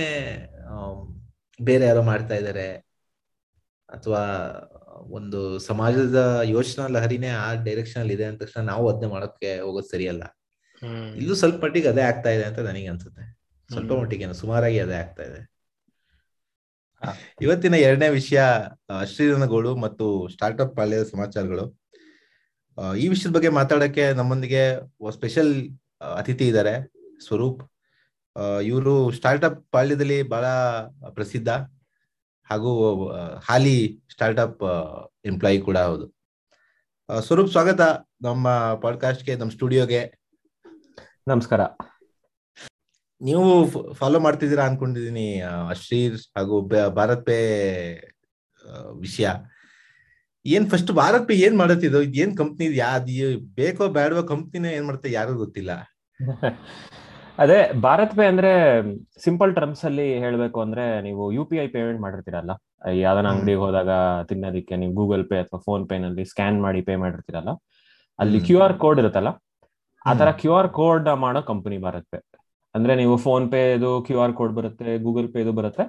[1.62, 2.88] ಬೇರೆ ಯಾರೋ ಮಾಡ್ತಾ ಇದಾರೆ
[3.90, 4.22] ಅಥವಾ
[5.00, 10.22] ಒಂದು ಸಮಾಜದ ಯೋಚನಾ ಲಹರಿನೇ ಆ ಡೈರೆಕ್ಷನ್ ಅಲ್ಲಿ ಇದೆ ಅಂದ ತಕ್ಷಣ ನಾವು ಅದನ್ನೇ ಮಾಡೋಕೆ ಹೋಗೋದು ಸರಿಯಲ್ಲ.
[11.16, 13.40] ಇಲ್ಲೂ ಸ್ವಲ್ಪ ಮಟ್ಟಿಗೆ ಅದೇ ಆಗ್ತಾ ಇದೆ ಅಂತ ನನಗೆ ಅನ್ಸುತ್ತೆ.
[13.70, 15.58] ಸ್ವಲ್ಪ ಮಟ್ಟಿಗೆ ಸುಮಾರಾಗಿ ಅದೇ ಆಗ್ತಾ ಇದೆ.
[17.40, 18.42] ಇವತ್ತಿನ ಎರಡನೇ ವಿಷಯ
[19.00, 21.77] ಅಶ್ರೀಧನಗಳು ಮತ್ತು ಸ್ಟಾರ್ಟ್ಅಪ್ ಪಾಳ್ಯದ ಸಮಾಚಾರಗಳು.
[22.98, 24.76] ಈ ವಿಷಯದ ಬಗ್ಗೆ ಮಾತಾಡಕ್ಕೆ ನಮ್ಮೊಂದಿಗೆ
[25.10, 25.78] ಸ್ಪೆಷಲ್
[26.16, 27.72] ಅತಿಥಿ ಇದ್ದಾರೆ ಸ್ವರೂಪ್.
[28.62, 30.46] ಇವರು ಸ್ಟಾರ್ಟ್ಅಪ್ ಪಾಳ್ಯದಲ್ಲಿ ಬಹಳ
[31.10, 31.48] ಪ್ರಸಿದ್ಧ.
[32.50, 33.08] ಹಾಗೂ
[33.44, 34.62] ಹಾಲಿ ಸ್ಟಾರ್ಟ್ಅಪ್
[35.24, 36.18] ಎಂಪ್ಲಾಯಿ ಕೂಡ ಹೌದು.
[37.22, 37.80] ಸ್ವರೂಪ್ ಸ್ವಾಗತ
[38.22, 40.14] ನಮ್ಮ ಪಾಡ್ಕಾಸ್ಟ್ಗೆ ನಮ್ಮ ಸ್ಟುಡಿಯೋಗೆ
[41.28, 41.60] ನಮಸ್ಕಾರ.
[43.20, 47.38] ನೀವು ಫಾಲೋ ಮಾಡ್ತಿದ್ದೀರಾ ಅನ್ಕೊಂಡಿದೀನಿ ಅಶ್ರೀರ್ ಹಾಗೂ ಭಾರತ್ ಪೇ
[48.98, 49.28] ವಿಷಯ.
[50.48, 55.34] ಏನ್ ಫಸ್ಟ್ ಭಾರತ್ ಪೇ ಏನ್ ಮಾಡತ್ತಿದ್ದು ಏನ್ ಕಂಪ್ನಿ ಯಾವ್ದು ಬೇಕೋ ಬೇಡವೋ ಕಂಪ್ನಿನ ಏನ್ ಮಾಡುತ್ತೆ ಯಾರು
[55.34, 55.70] ಗೊತ್ತಿಲ್ಲ.
[57.38, 58.50] ಅದೇ ಭಾರತ್ ಪೇ ಅಂದ್ರೆ
[59.24, 62.52] ಸಿಂಪಲ್ ಟರ್ಮ್ಸ್ ಅಲ್ಲಿ ಹೇಳ್ಬೇಕು ಅಂದ್ರೆ ನೀವು ಯು ಪಿ ಐ ಪೇಮೆಂಟ್ ಮಾಡಿರ್ತೀರಲ್ಲ.
[62.92, 63.90] ಯಾವ್ದನ ಅಂಗಡಿಗೆ ಹೋದಾಗ
[64.28, 67.48] ತಿನ್ನೋದಕ್ಕೆ ನೀವು ಗೂಗಲ್ ಪೇ ಅಥವಾ ಫೋನ್ ಪೇ ನಲ್ಲಿ ಸ್ಕ್ಯಾನ್ ಮಾಡಿ ಪೇ ಮಾಡಿರ್ತೀರಲ್ಲ.
[68.18, 69.28] ಅಲ್ಲಿ ಕ್ಯೂ ಆರ್ ಕೋಡ್ ಇರುತ್ತಲ್ಲ.
[70.06, 72.18] ಆ ತರ ಕ್ಯೂ ಆರ್ ಕೋಡ್ ಮಾಡೋ ಕಂಪನಿ ಭಾರತ್ ಪೇ.
[72.74, 75.84] ಅಂದ್ರೆ ನೀವು ಫೋನ್ ಪೇ ಇದು ಕ್ಯೂ ಆರ್ ಕೋಡ್ ಬರುತ್ತೆ ಗೂಗಲ್ ಪೇ ಇದು ಬರುತ್ತೆ.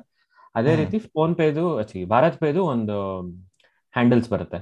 [0.55, 1.65] ಅದೇ ರೀತಿ ಫೋನ್ ಪೇದು
[2.09, 2.97] ಭಾರತ್ ಪೇದು ಒಂದು
[3.96, 4.60] ಹ್ಯಾಂಡಲ್ಸ್ ಬರುತ್ತೆ.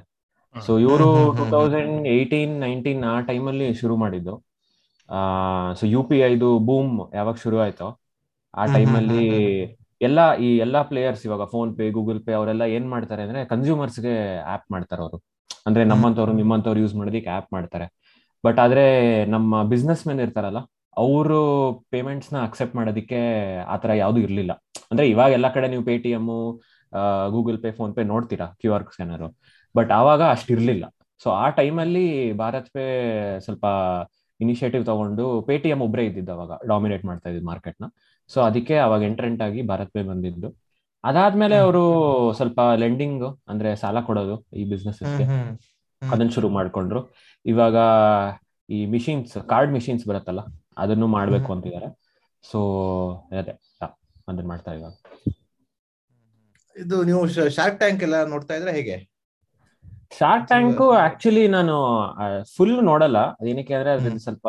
[0.56, 1.08] ಸೊ ಇವರು
[1.38, 4.34] ಟೂ ತೌಸಂಡ್ ಏಯ್ಟೀನ್ ನೈನ್ಟೀನ್ ಆ ಟೈಮಲ್ಲಿ ಶುರು ಮಾಡಿದ್ದು.
[5.10, 5.20] ಆ
[5.80, 7.88] ಸೊ ಯು ಪಿ ಐದು ಬೂಮ್ ಯಾವಾಗ ಶುರು ಆಯ್ತೋ
[8.54, 9.26] ಆ ಟೈಮಲ್ಲಿ
[10.02, 14.16] ಎಲ್ಲ ಈ ಎಲ್ಲಾ ಪ್ಲೇಯರ್ಸ್ ಇವಾಗ ಫೋನ್ ಪೇ ಗೂಗಲ್ ಪೇ ಅವರೆಲ್ಲ ಏನ್ ಮಾಡ್ತಾರೆ ಅಂದ್ರೆ ಕನ್ಸ್ಯೂಮರ್ಸ್ಗೆ
[14.54, 15.18] ಆಪ್ ಮಾಡ್ತಾರೆ ಅವರು.
[15.68, 17.88] ಅಂದ್ರೆ ನಮ್ಮಂತವ್ರು ನಿಮ್ಮಂತವ್ರು ಯೂಸ್ ಮಾಡೋದಕ್ಕೆ ಆಪ್ ಮಾಡ್ತಾರೆ.
[18.46, 18.86] ಬಟ್ ಆದ್ರೆ
[19.26, 20.60] ನಮ್ಮ ಬಿಸ್ನೆಸ್ ಮೆನ್ ಇರ್ತಾರಲ್ಲ
[20.98, 21.40] ಅವರು
[21.90, 23.20] ಪೇಮೆಂಟ್ಸ್ನ ಅಕ್ಸೆಪ್ಟ್ ಮಾಡೋದಕ್ಕೆ
[23.74, 24.54] ಆತರ ಯಾವ್ದು ಇರ್ಲಿಲ್ಲ.
[24.92, 26.30] ಅಂದ್ರೆ ಇವಾಗ ಎಲ್ಲಾ ಕಡೆ ನೀವು Paytm
[27.36, 29.26] Google Pay phone pay ನೋಡ್ತೀರಾ ಕ್ಯೂ ಆರ್ ಸ್ಕ್ಯಾನರ್
[29.76, 30.86] ಬಟ್ ಆವಾಗ ಅಷ್ಟಿರ್ಲಿಲ್ಲ.
[31.24, 32.06] ಸೊ ಆ ಟೈಮಲ್ಲಿ
[32.42, 32.86] ಭಾರತ್ ಪೇ
[33.46, 33.66] ಸ್ವಲ್ಪ
[34.40, 37.86] ಇನಿಷಿಯೇಟಿವ್ ತಗೊಂಡು ಪೇಟಿಎಂ ಒಬ್ಬರೇ ಇದ್ದಿದ್ದು ಅವಾಗ ಡಾಮಿನೇಟ್ ಮಾಡ್ತಾ ಇದ್ದಿದ್ದು ಮಾರ್ಕೆಟ್ನ.
[38.30, 40.50] ಸೊ ಅದಕ್ಕೆ ಅವಾಗ ಎಂಟ್ರೆಂಟ್ ಆಗಿ ಭಾರತ್ ಪೇ ಬಂದಿದ್ದು.
[41.04, 41.84] ಅದಾದ್ಮೇಲೆ ಅವರು
[42.38, 45.02] ಸ್ವಲ್ಪ ಲೆಂಡಿಂಗ್ ಅಂದ್ರೆ ಸಾಲ ಕೊಡೋದು ಈ ಬಿಸ್ನೆಸ್
[46.02, 47.02] ಅದನ್ನ ಶುರು ಮಾಡ್ಕೊಂಡ್ರು.
[47.46, 47.78] ಇವಾಗ
[48.70, 50.42] ಈ ಮಿಷಿನ್ಸ್ ಕಾರ್ಡ್ ಮಿಷಿನ್ಸ್ ಬರುತ್ತಲ್ಲ
[50.84, 51.90] ಅದನ್ನು ಮಾಡ್ಬೇಕು ಅಂತಿದ್ದಾರೆ.
[52.44, 52.60] ಸೊ
[53.40, 53.54] ಅದೇ
[54.28, 54.94] ಅದನ್ನ ಮಾಡ್ತಾ ಇವಾಗ
[56.78, 57.22] ಇದು ನೀವು
[57.58, 58.98] ಶಾರ್ಕ್ ಟ್ಯಾಂಕ್ ಎಲ್ಲ ನೋಡ್ತಾ ಇದ್ರೆ ಹೇಗೆ?
[60.20, 61.76] ಶಾರ್ಕ್ ಟ್ಯಾಂಕ್ ಆಕ್ಚುಲಿ ನಾನು
[62.56, 63.20] ಫುಲ್ ನೋಡಲ್ಲ.
[63.52, 64.48] ಏನಕ್ಕೆ ಅಂದ್ರೆ ಅದ್ರಲ್ಲಿ ಸ್ವಲ್ಪ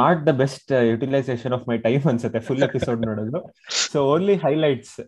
[0.00, 3.40] not the best utilization of my time ಅನ್ಸುತ್ತೆ ಫುಲ್ ಎಪಿಸೋಡ್ ನೋಡೋದು.
[3.92, 4.98] ಸೊ ಓನ್ಲಿ ಹೈಲೈಟ್ಸ್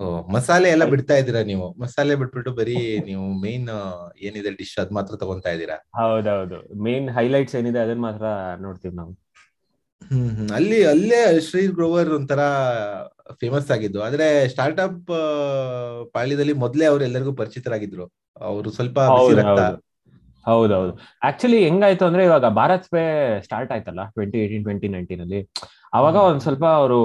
[0.00, 1.66] ಓ ಮಸಾಲೆ ಎಲ್ಲ ಬಿಡ್ತಾ ಇದ್ದೀರಾ ನೀವು?
[1.82, 2.76] ಮಸಾಲೆ ಬಿಟ್ಬಿಟ್ಟು ಬರೀ
[3.08, 3.66] ನೀವು ಮೇನ್
[4.26, 5.76] ಏನಿದೆ ಡಿಶ್ ಅದ್ ಮಾತ್ರ ತಗೊಂತಾ ಇದ್ದೀರಾ?
[6.00, 6.58] ಹೌದೌದು.
[6.86, 8.24] ಮೇನ್ ಹೈಲೈಟ್ಸ್ ಏನಿದೆ ಅದನ್ನ ಮಾತ್ರ
[8.64, 9.12] ನೋಡ್ತೀವಿ ನಾವು.
[10.02, 10.48] ಹ್ಮ್ ಹ್ಮ್.
[10.50, 12.40] ಅಲ್ಲಿ ಅಲ್ಲೇ ಶ್ರೀ ಗ್ರೋವರ್ ಒಂಥರ
[13.40, 14.02] ಫೇಮಸ್ ಆಗಿದ್ದು.
[14.02, 15.00] ಆದ್ರೆ ಸ್ಟಾರ್ಟ್ಅಪ್
[16.12, 18.06] ಪಾಳ್ಯದಲ್ಲಿ ಮೊದ್ಲೇ ಅವ್ರು ಎಲ್ಲರಿಗೂ ಪರಿಚಿತರಾಗಿದ್ರು.
[18.40, 18.98] ಅವರು ಸ್ವಲ್ಪ
[20.46, 20.92] ಹೌದೌದು
[21.22, 23.02] ಆಕ್ಚುಲಿ ಹೆಂಗಾಯ್ತು ಅಂದ್ರೆ ಇವಾಗ ಭಾರತ್ ಪೇ
[23.42, 25.40] ಸ್ಟಾರ್ಟ್ ಆಯ್ತಲ್ಲ ಟ್ವೆಂಟಿ ಏಯ್ಟೀನ್ ಟ್ವೆಂಟಿ ನೈನ್ಟೀನ್ ಅಲ್ಲಿ.
[25.94, 26.16] ಅವಾಗ.
[26.28, 27.00] ಒಂದ್ ಸ್ವಲ್ಪ ಅವರು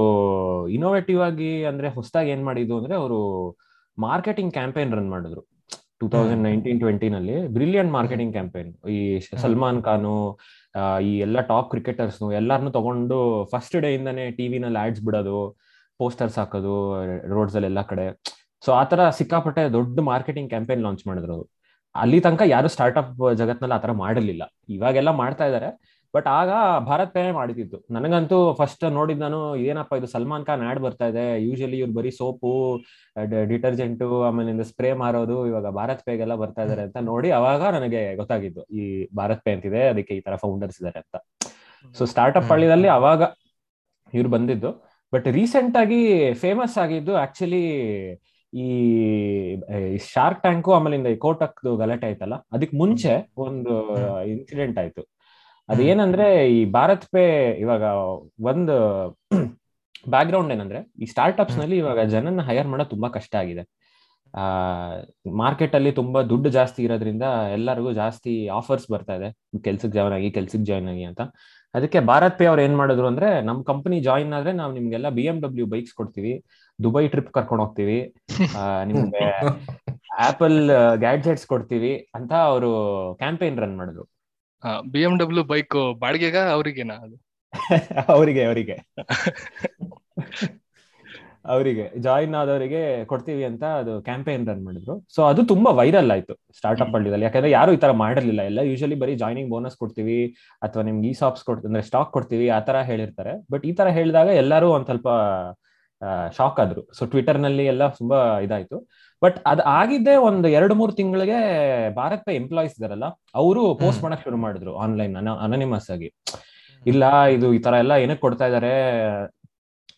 [0.68, 3.20] ಇನೋವೇಟಿವ್ ಆಗಿ ಅಂದ್ರೆ ಹೊಸದಾಗಿ ಏನ್ ಮಾಡಿದ್ದು ಅಂದ್ರೆ ಅವರು
[3.98, 5.44] ಮಾರ್ಕೆಟಿಂಗ್ ಕ್ಯಾಂಪೇನ್ ರನ್ ಮಾಡಿದ್ರು.
[6.00, 10.16] ಟೂ ತೌಸಂಡ್ ನೈನ್ಟೀನ್ ಟ್ವೆಂಟಿನಲ್ಲಿ ಬ್ರಿಲಿಯಂಟ್ ಮಾರ್ಕೆಟಿಂಗ್ ಕ್ಯಾಂಪೇನ್ ಈ ಸಲ್ಮಾನ್ ಖಾನು
[11.03, 15.38] ಈ ಎಲ್ಲ ಟಾಪ್ ಕ್ರಿಕೆಟರ್ಸ್ ಎಲ್ಲಾರನ್ನು ತಗೊಂಡು ಫಸ್ಟ್ ಡೇ ಇಂದಾನೆ ಟಿವಿನಲ್ಲಿ ಆಡ್ಸ್ ಬಿಡೋದು
[16.00, 16.74] ಪೋಸ್ಟರ್ಸ್ ಹಾಕೋದು
[17.29, 18.05] ರೋಡ್ಸ್ ಅಲ್ಲಿ ಎಲ್ಲಾ ಕಡೆ
[18.65, 21.38] ಸೊ ಆತರ ಸಿಕ್ಕಾಪಟ್ಟೆ ದೊಡ್ಡ ಮಾರ್ಕೆಟಿಂಗ್ ಕ್ಯಾಂಪೇನ್ ಲಾಂಚ್ ಮಾಡಿದ್ರು
[21.96, 25.70] ಅಲ್ಲಿ ತನಕ ಯಾರು ಸ್ಟಾರ್ಟ್ಅಪ್ ಜಗತ್ನಲ್ಲಿ ಆತರ ಮಾಡಲಿಲ್ಲ ಇವಾಗೆಲ್ಲ ಮಾಡ್ತಾ ಇದಾರೆ.
[26.14, 26.50] ಬಟ್ ಆಗ
[26.88, 31.26] ಭಾರತ್ ಪೇ ಮಾಡಿದ್ದು ನನಗಂತೂ ಫಸ್ಟ್ ನೋಡಿದ್ ನಾನು ಏನಪ್ಪ ಇದು ಸಲ್ಮಾನ್ ಖಾನ್ ಆಡ್ ಬರ್ತಾ ಇದೆ.
[31.48, 32.52] ಯೂಶಲಿ ಇವ್ರು ಬರೀ ಸೋಪು
[33.52, 38.84] ಡಿಟರ್ಜೆಂಟು ಆಮೇಲೆ ಸ್ಪ್ರೇ ಮಾರೋದು ಇವಾಗ ಭಾರತ್ ಪೇಗೆಲ್ಲ ಬರ್ತಾ ಇದಾರೆ ಅಂತ ನೋಡಿ ಅವಾಗ ನನಗೆ ಗೊತ್ತಾಗಿದ್ದು ಈ
[39.20, 41.16] ಭಾರತ್ ಪೇ ಅಂತಿದೆ ಅದಕ್ಕೆ ಈ ತರ ಫೌಂಡರ್ಸ್ ಇದಾರೆ ಅಂತ.
[41.96, 43.22] ಸೊ ಸ್ಟಾರ್ಟ್ಅಪ್ ಅಪ್ ಹಳ್ಳಿದಲ್ಲಿ ಅವಾಗ
[44.14, 44.70] ಇವ್ರು ಬಂದಿದ್ದು.
[45.14, 46.00] ಬಟ್ ರೀಸೆಂಟ್ ಆಗಿ
[46.44, 47.66] ಫೇಮಸ್ ಆಗಿದ್ದು ಆಕ್ಚುಲಿ
[48.54, 48.66] ಈ
[50.14, 53.14] ಶಾರ್ಕ್ ಟ್ಯಾಂಕು ಆಮೇಲಿಂದ ಈ ಕೋಟಕ್ದು ಗಲಾಟೆ ಆಯ್ತಲ್ಲ ಅದಕ್ಕೆ ಮುಂಚೆ
[53.46, 53.74] ಒಂದು
[54.34, 55.02] ಇನ್ಸಿಡೆಂಟ್ ಆಯ್ತು.
[55.69, 57.84] ಅದೇನಂದ್ರೆ ಈ ಭಾರತ್ ಪೇ ಇವಾಗ
[58.45, 58.75] ಒಂದು
[60.10, 63.63] ಬ್ಯಾಕ್ ಗ್ರೌಂಡ್ ಏನಂದ್ರೆ ಈ ಸ್ಟಾರ್ಟ್ಅಪ್ಸ್ನಲ್ಲಿ ಇವಾಗ ಜನನ ಹೈಯರ್ ಮಾಡೋದು ತುಂಬಾ ಕಷ್ಟ ಆಗಿದೆ.
[64.36, 64.45] ಆ
[65.36, 67.23] ಮಾರ್ಕೆಟ್ ಅಲ್ಲಿ ತುಂಬಾ ದುಡ್ಡು ಜಾಸ್ತಿ ಇರೋದ್ರಿಂದ
[67.54, 69.38] ಎಲ್ಲರಿಗೂ ಜಾಸ್ತಿ ಆಫರ್ಸ್ ಬರ್ತಾ ಇದೆ.
[69.63, 71.21] ಕೆಲ್ಸಕ್ಕೆ ಜಾಯ್ನ್ ಆಗಿ ಕೆಲ್ಸಕ್ಕೆ ಜಾಯ್ನ್ ಆಗಿ ಅಂತ.
[71.73, 75.41] ಅದಕ್ಕೆ ಭಾರತ್ ಪೇ ಅವ್ರು ಏನ್ ಮಾಡಿದ್ರು ಅಂದ್ರೆ ನಮ್ ಕಂಪನಿ ಜಾಯಿನ್ ಆದ್ರೆ ನಾವು ನಿಮ್ಗೆಲ್ಲ ಬಿ ಎಂ
[75.41, 76.45] ಡಬ್ಲ್ಯೂ ಬೈಕ್ಸ್ ಕೊಡ್ತೀವಿ.
[76.84, 78.15] ದುಬೈ ಟ್ರಿಪ್ ಕರ್ಕೊಂಡು ಹೋಗ್ತೀವಿ.
[78.58, 79.23] ಆ, ನಿಮ್ಗೆ
[80.19, 82.69] ಆಪಲ್ ಗ್ಯಾಡ್ಜೆಟ್ಸ್ ಕೊಡ್ತೀವಿ ಅಂತ ಅವರು
[83.17, 84.14] ಕ್ಯಾಂಪೇನ್ ರನ್ ಮಾಡಿದ್ರು.
[84.91, 87.15] ಬಿ ಎಂ ಡಬ್ಲ್ಯೂ ಬೈಕ್ ಬಾಡಿಗೆಗ ಅವರಿಗೆನಾ ಅದು?
[88.10, 88.76] ಅವರಿಗೆ ಅವರಿಗೆ.
[91.46, 92.00] ಅವರಿಗೆ.
[92.00, 95.06] ಜಾಯಿನ್ ಆದವರಿಗೆ ಕೊಡ್ತೀವಿ ಅಂತ ಅದು ಕ್ಯಾಂಪೇನ್ ರನ್ ಮಾಡಿದ್ರು.
[95.15, 97.26] ಸೊ ಅದು ತುಂಬಾ ವೈರಲ್ ಆಯ್ತು ಸ್ಟಾರ್ಟ್ಅಪ್ ಹಳ್ಳಿದಲ್ಲಿ.
[97.26, 98.41] ಯಾಕಂದ್ರೆ ಯಾರು ಈ ತರ ಮಾಡಿರ್ಲಿಲ್ಲ.
[98.41, 102.60] ಎಲ್ಲ ಯೂಶಲಿ ಬರೀ ಜಾಯ್ನಿಂಗ್ ಬೋನಸ್ ಕೊಡ್ತೀವಿ ಅಥವಾ ನಿಮ್ಗೆ ಈ ಸಾಪ್ಸ್ ಕೊಡ್ತೀವಿ ಅಂದ್ರೆ ಸ್ಟಾಕ್ ಕೊಡ್ತೀವಿ ಆ
[102.60, 103.46] ತರ ಹೇಳಿರ್ತಾರೆ.
[103.52, 105.08] ಬಟ್ ಈ ತರ ಹೇಳಿದಾಗ ಎಲ್ಲರೂ ಒಂದ್ ಸ್ವಲ್ಪ
[106.38, 106.88] ಶಾಕ್ ಆದ್ರು.
[106.98, 108.88] ಸೊ ಟ್ವಿಟರ್ನಲ್ಲಿ ಎಲ್ಲ ತುಂಬಾ ಇದಾಯ್ತು.
[109.26, 111.40] ಬಟ್ ಅದ್ ಆಗಿದ್ದೆ ಒಂದ್ ಎರಡು ಮೂರು ತಿಂಗಳಿಗೆ
[112.00, 114.02] ಭಾರತ್ ಪೇ ಎಂಪ್ಲಾಯೀಸ್ ಇದಾರಲ್ಲ ಅವರು ಪೋಸ್ಟ್.
[114.06, 116.10] ಮಾಡಕ್ ಶುರು ಮಾಡಿದ್ರು ಆನ್ಲೈನ್ ಅನಾನಿಮಸ್ ಆಗಿ
[116.86, 117.04] ಇಲ್ಲ
[117.36, 118.74] ಇದು ಈ ತರ ಎಲ್ಲ ಏನಕ್ಕೆ ಕೊಡ್ತಾ ಇದಾರೆ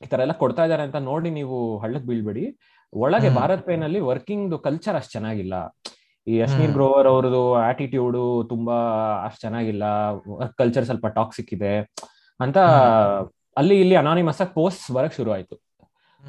[0.04, 2.46] ಈ ತರ ಎಲ್ಲ ಕೊಡ್ತಾ ಇದಾರೆ ಅಂತ ನೋಡಿ ನೀವು ಹಳ್ಳಕ್ ಬೀಳ್ಬೇಡಿ
[2.94, 3.30] ಒಳಗೆ.
[3.40, 5.56] ಭಾರತ್ ಪೇ ನಲ್ಲಿ ವರ್ಕಿಂಗ್ ಕಲ್ಚರ್ ಅಷ್ಟ್ ಚೆನ್ನಾಗಿಲ್ಲ
[6.28, 6.72] ಈ ಅಶ್ಮೀರ್.
[6.78, 8.18] ಗ್ರೋವರ್ ಅವ್ರದ್ದು ಆಟಿಟ್ಯೂಡ್
[8.50, 8.78] ತುಂಬಾ
[9.28, 9.84] ಅಷ್ಟ್ ಚೆನ್ನಾಗಿಲ್ಲ
[10.62, 11.74] ಕಲ್ಚರ್ ಸ್ವಲ್ಪ ಟಾಕ್ಸಿಕ್ ಇದೆ
[12.40, 12.58] ಅಂತ
[13.58, 15.56] ಅಲ್ಲಿ ಇಲ್ಲಿ ಅನಾನಿಮಸ್ ಆಗಿ ಪೋಸ್ಟ್ ಬರಕ್ ಶುರು ಆಯ್ತು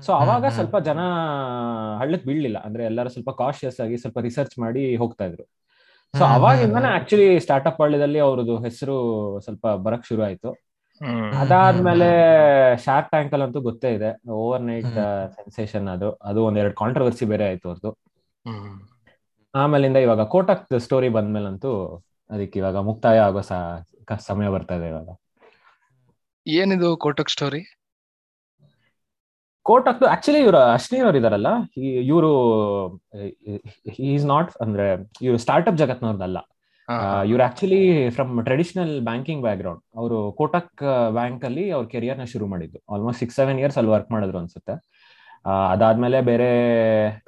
[0.03, 0.45] ಸೊ ಅವಾಗ.
[0.57, 1.01] ಸ್ವಲ್ಪ ಜನ
[2.01, 2.59] ಹಳ್ಳಕ್ ಬೀಳ್ಲಿಲ್ಲ.
[2.59, 5.45] ಅಂದ್ರೆ ಎಲ್ಲರೂ ಸ್ವಲ್ಪ ಕಾಶಿಯಸ್ ಆಗಿ ಸ್ವಲ್ಪ ರಿಸರ್ಚ್ ಮಾಡಿ ಹೋಗ್ತಾ ಇದ್ರು.
[6.15, 8.97] ಸೊ ಅವಾಗಿಂದಾನೆ ಆಕ್ಚುಲಿ ಸ್ಟಾರ್ಟ್ಅಪ್ ಹಳ್ಳಿದಲ್ಲಿ ಅವ್ರದ್ದು ಹೆಸರು
[9.41, 10.51] ಸ್ವಲ್ಪ ಬರಕ್ ಶುರು ಆಯ್ತು.
[11.41, 12.09] ಅದಾದ್ಮೇಲೆ
[12.85, 14.11] ಶಾರ್ಕ್ ಟ್ಯಾಂಕ್ ಅಲ್ಲಿ ಅಂತೂ ಗೊತ್ತೇ ಇದೆ.
[14.37, 14.97] Over night.
[15.37, 16.09] ಸೆನ್ಸೇಷನ್ ಅದು.
[16.23, 17.93] ಅದು ಒಂದೆರಡು ಕಾಂಟ್ರವರ್ಸಿ ಬೇರೆ ಆಯ್ತು ಅವ್ರದ್ದು
[19.55, 21.71] ಆಮೇಲಿಂದ ಇವಾಗ ಕೋಟಕ್ ಸ್ಟೋರಿ ಬಂದ್ಮೇಲಂತೂ
[22.31, 23.43] ಅದಕ್ಕೆ ಇವಾಗ ಮುಕ್ತಾಯ ಆಗೋ
[24.29, 25.09] ಸಮಯ ಬರ್ತಾ ಇದೆ ಇವಾಗ.
[26.47, 27.63] ಏನಿದು ಕೋಟಕ್ ಸ್ಟೋರಿ
[29.69, 31.51] ಕೋಟಕ್ ಆಕ್ಚುಲಿ ಇವರು ಅಶ್ವಿನಿ ಅವ್ರು ಇದಾರಲ್ಲ
[32.11, 32.31] ಇವರು
[34.13, 34.87] ಈಸ್ ನಾಟ್ ಅಂದ್ರೆ
[35.27, 36.39] ಇವರು ಸ್ಟಾರ್ಟ್ಅಪ್ ಜಗತ್ನವ್ರದ್ದಲ್ಲ
[37.31, 37.81] ಇವ್ರು actually
[38.17, 40.85] from traditional banking background ಅವರು ಕೋಟಕ್
[41.19, 42.79] ಬ್ಯಾಂಕ್ ಅಲ್ಲಿ ಅವ್ರ ಕೆರಿಯರ್ನ ಶುರು ಮಾಡಿದ್ದು.
[42.93, 44.75] ಆಲ್ಮೋಸ್ಟ್ ಸಿಕ್ಸ್ ಸೆವೆನ್ ಇಯರ್ಸ್ ಅಲ್ಲಿ ವರ್ಕ್ ಮಾಡಿದ್ರು ಅನ್ಸುತ್ತೆ.
[45.73, 46.49] ಅದಾದ್ಮೇಲೆ ಬೇರೆ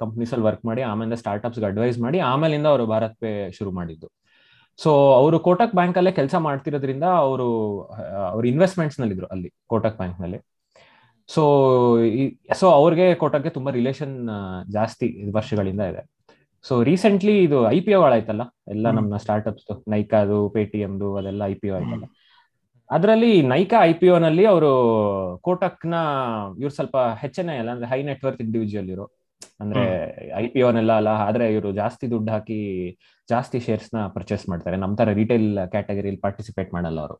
[0.03, 4.07] ಕಂಪ್ನೀಸ್ ಅಲ್ಲಿ ವರ್ಕ್ ಮಾಡಿ ಆಮೇಲೆ ಸ್ಟಾರ್ಟ್ಅಪ್ಸ್ ಅಡ್ವೈಸ್ ಮಾಡಿ ಆಮೇಲಿಂದ ಅವರು ಭಾರತ್ ಪೇ ಶುರು ಮಾಡಿದ್ದು.
[4.79, 7.47] ಸೊ ಅವರು ಕೋಟಕ್ ಬ್ಯಾಂಕ್ ಅಲ್ಲೇ ಕೆಲಸ ಮಾಡ್ತಿರೋದ್ರಿಂದ ಅವರು
[8.33, 10.39] ಅವ್ರ ಇನ್ವೆಸ್ಟ್ಮೆಂಟ್ಸ್ನಲ್ಲಿ ಇದ್ರು ಅಲ್ಲಿ ಕೋಟಕ್ ಬ್ಯಾಂಕ್ನಲ್ಲಿ.
[11.33, 11.43] ಸೊ
[12.59, 14.15] ಸೊ ಅವ್ರಿಗೆ ಕೊಟ್ಟಕ್ಕೆ ತುಂಬಾ ರಿಲೇಷನ್
[14.71, 16.01] ಜಾಸ್ತಿ ವರ್ಷಗಳಿಂದ ಇದೆ.
[16.63, 18.91] ಸೊ ರೀಸೆಂಟ್ಲಿ ಇದು ಐ ಪಿ ಆಯ್ತಲ್ಲ ಎಲ್ಲ.
[18.91, 22.05] ನಮ್ಮ ಸ್ಟಾರ್ಟ್ಅಪ್ಸ್ ನೈಕಾದು ಪೇಟಿಎಂದು ಅದೆಲ್ಲ ಐ ಪಿ ಒ ಆಯ್ತಲ್ಲ.
[22.89, 24.71] ಅದರಲ್ಲಿ ನೈಕಾ ಐ ಪಿ ನಲ್ಲಿ ಅವರು
[25.41, 25.95] ಕೋಟಕ್ನ
[26.57, 29.05] ಇವ್ರು ಸ್ವಲ್ಪ ಹೆಚ್ಚಿನ ಅಲ್ಲ ಅಂದ್ರೆ ಹೈ ನೆಟ್ವರ್ಕ್ ಇಂಡಿವಿಜುವಲ್ ಇರು
[29.59, 29.83] ಅಂದ್ರೆ
[30.35, 32.59] ಐ ಪಿ ನೆಲ್ಲ ಅಲ್ಲ ಆದ್ರೆ ಇವರು ಜಾಸ್ತಿ ದುಡ್ಡು ಹಾಕಿ
[33.29, 34.77] ಜಾಸ್ತಿ ಶೇರ್ಸ್ನ ಪರ್ಚೇಸ್ ಮಾಡ್ತಾರೆ.
[34.77, 37.17] ನಮ್ ತರ ರಿಟೇಲ್ ಕ್ಯಾಟಗರಿಲಿ ಪಾರ್ಟಿಸಿಪೇಟ್ ಮಾಡಲ್ಲ ಅವರು.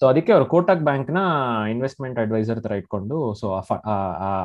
[0.00, 1.20] ಸೊ ಅದಕ್ಕೆ ಅವರು ಕೋಟಕ್ ಬ್ಯಾಂಕ್ನ
[1.72, 3.46] ಇನ್ವೆಸ್ಟ್ಮೆಂಟ್ ಅಡ್ವೈಸರ್ ತರ ಇಟ್ಕೊಂಡು ಸೊ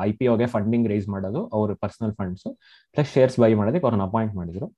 [0.08, 2.46] ಐ ಪಿ ಒಗೆ ಫಂಡಿಂಗ್ ರೇಸ್ ಮಾಡೋದು ಅವ್ರ personal funds
[2.96, 4.68] plus shares buy ಮಾಡೋದಕ್ಕೆ ಅವ್ರನ್ನ ಅಪಾಯಿಂಟ್ ಮಾಡಿದ್ರು.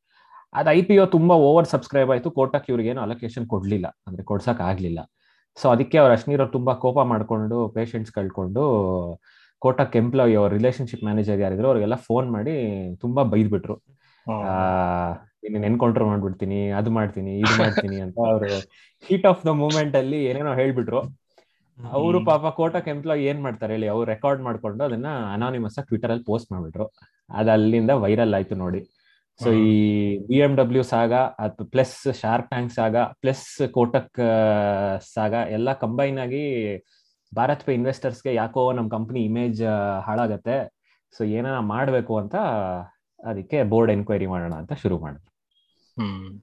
[0.58, 2.28] ಅದು ಐ ಪಿ ಒ ತುಂಬಾ ಓವರ್ ಸಬ್ಸ್ಕ್ರೈಬ್ ಆಯ್ತು.
[2.38, 3.86] ಕೋಟಕ್ ಇವ್ರಿಗೆ ಏನು ಅಲೋಕೇಶನ್ ಕೊಡ್ಲಿಲ್ಲ.
[4.08, 5.00] ಅಂದ್ರೆ ಕೊಡ್ಸಕ್ ಆಗ್ಲಿಲ್ಲ.
[5.56, 8.64] ಸೊ ಅದಕ್ಕೆ ಅವ್ರ ಅಶ್ನೀರ್ ಅವ್ರು ತುಂಬಾ ಕೋಪ ಮಾಡ್ಕೊಂಡು ಪೇಷಂಟ್ಸ್ ಕಳ್ಕೊಂಡು
[9.62, 12.54] ಕೋಟಕ್ ಎಂಪ್ಲಾಯಿ ಅವ್ರ ರಿಲೇಶನ್ಶಿಪ್ ಮ್ಯಾನೇಜರ್ ಯಾರಿದ್ರು ಅವ್ರಿಗೆಲ್ಲ ಫೋನ್ ಮಾಡಿ
[13.04, 13.76] ತುಂಬಾ ಬೈದ್ಬಿಟ್ರು.
[15.52, 18.48] ನಿನ್ನ ಎನ್ಕೌಂಟರ್ ಮಾಡ್ಬಿಡ್ತೀನಿ ಅದು ಮಾಡ್ತೀನಿ ಇದು ಮಾಡ್ತೀನಿ ಅಂತ ಅವರು
[19.04, 21.00] ಹೀಟ್ ಆಫ್ ದ ಮೂಮೆಂಟ್ ಅಲ್ಲಿ ಏನೇನೋ ಹೇಳ್ಬಿಟ್ರು.
[21.78, 26.24] ಅವರು ಪಾಪ ಕೋಟಕ್ ಎಂಪ್ಲಾಯ್ ಏನ್ ಮಾಡ್ತಾರೆ ಹೇಳಿ ಅವ್ರು ರೆಕಾರ್ಡ್ ಮಾಡ್ಕೊಂಡು ಅದನ್ನ ಅನಾನಿಮಸ್ ಆಗಿ ಟ್ವಿಟರ್ ಅಲ್ಲಿ
[26.30, 26.87] ಪೋಸ್ಟ್ ಮಾಡ್ಬಿಟ್ರು.
[27.30, 28.80] ಅದ ಅಲ್ಲಿಂದ ವೈರಲ್ ಆಯ್ತು ನೋಡಿ.
[29.40, 29.74] ಸೊ ಈ
[30.28, 31.12] ಬಿ ಎಂ ಡಬ್ಲ್ಯೂ ಸಾಗ
[31.72, 34.20] ಪ್ಲಸ್ ಶಾರ್ಕ್ ಟ್ಯಾಂಕ್ ಸಾಗ ಪ್ಲಸ್ ಕೋಟಕ್
[35.14, 36.44] ಸಾಗ ಎಲ್ಲ ಕಂಬೈನ್ ಆಗಿ
[37.32, 39.62] ಭಾರತ್ ಪೇ ಇನ್ವೆಸ್ಟರ್ಸ್ಗೆ ಯಾಕೋ ನಮ್ಮ ಕಂಪ್ನಿ ಇಮೇಜ್
[40.06, 40.56] ಹಾಳಾಗತ್ತೆ.
[41.14, 42.37] ಸೊ ಏನಾರ ಮಾಡಬೇಕು ಅಂತ
[43.20, 45.30] ಅದಕ್ಕೆ ಬೋರ್ಡ್ ಎನ್ಕ್ವೈರಿ ಮಾಡೋಣ ಅಂತ ಶುರು ಮಾಡಿದ್ರು
[45.96, 46.40] ಹ್ಮ್.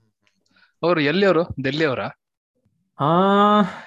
[0.84, 1.64] ಅವ್ರು ಎಲ್ಲಿಯವರು?
[1.64, 2.00] ಡೆಲ್ಲಿ ಅವರ
[3.00, 3.06] ಆ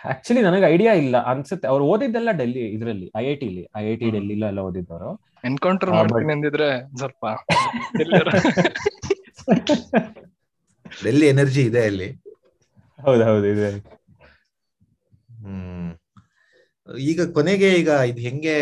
[0.04, 1.24] ಆಕ್ಚುಲಿ ನನಗೆ ಐಡಿಯಾ ಇಲ್ಲ.
[1.24, 1.68] ಅನ್ಸುತ್ತೆ.
[1.68, 5.20] ಅವ್ರು ಓದಿದ್ದೆಲ್ಲ ಡೆಲ್ಲಿ ಇದರಲ್ಲಿ ಐ ಐ ಟಿಲಿ ಐ ಐ ಟಿ ಡೆಲ್ಲಿ ಎಲ್ಲ ಓದಿದ್ದವರು.
[5.44, 7.26] ಎನ್ಕೌಂಟರ್ ಮಾಡ್ಬೇಕು ಮಾಡ್ತೀನಿ ಅಂದಿದ್ರೆ ಸ್ವಲ್ಪ?
[11.04, 12.20] ಡೆಲ್ಲಿ ಎನರ್ಜಿ ಇದೆ ಅಲ್ಲಿ.
[12.98, 13.82] ಹೌದೌದು ಹೌದು ಇದೆ.
[15.30, 15.96] ಹ್ಮ್.
[16.98, 18.54] ಈಗ ಕೊನೆಗೆ ಈಗ ಇದು ಹೆಂಗೆ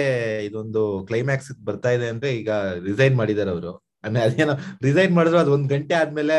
[0.44, 2.50] ಇದೊಂದು ಕ್ಲೈಮ್ಯಾಕ್ಸ್ ಬರ್ತಾ ಇದೆ ಅಂದ್ರೆ ಈಗ
[2.82, 3.83] ರಿಸೈನ್ ಮಾಡಿದಾರೆ ಅವರು.
[4.04, 6.36] ಆಮೇಲೆ ಅದೇನೋ ರಿಸೈನ್ ಮಾಡಿದ್ರು ಅದು ಒಂದ್ ಗಂಟೆ ಆದ್ಮೇಲೆ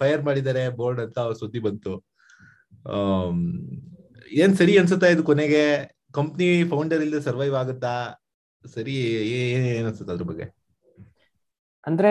[0.00, 1.94] ಫೈರ್ ಮಾಡಿದ್ದಾರೆ ಬೋರ್ಡ್ ಅಂತ ಅವ್ರ ಸುದ್ದಿ ಬಂತು.
[4.32, 5.64] ಏನ್ ಸರಿ ಅನ್ಸುತ್ತಾ ಇದು ಕೊನೆಗೆ?
[6.12, 7.94] ಕಂಪ್ನಿ ಫೌಂಡರ್ ಇಲ್ಲದೆ ಸರ್ವೈವ್ ಆಗುತ್ತಾ?
[8.64, 8.94] ಸರಿ
[9.38, 10.46] ಏನ್ ಅನ್ಸುತ್ತೆ ಅದ್ರ ಬಗ್ಗೆ?
[11.86, 12.10] ಅಂದ್ರೆ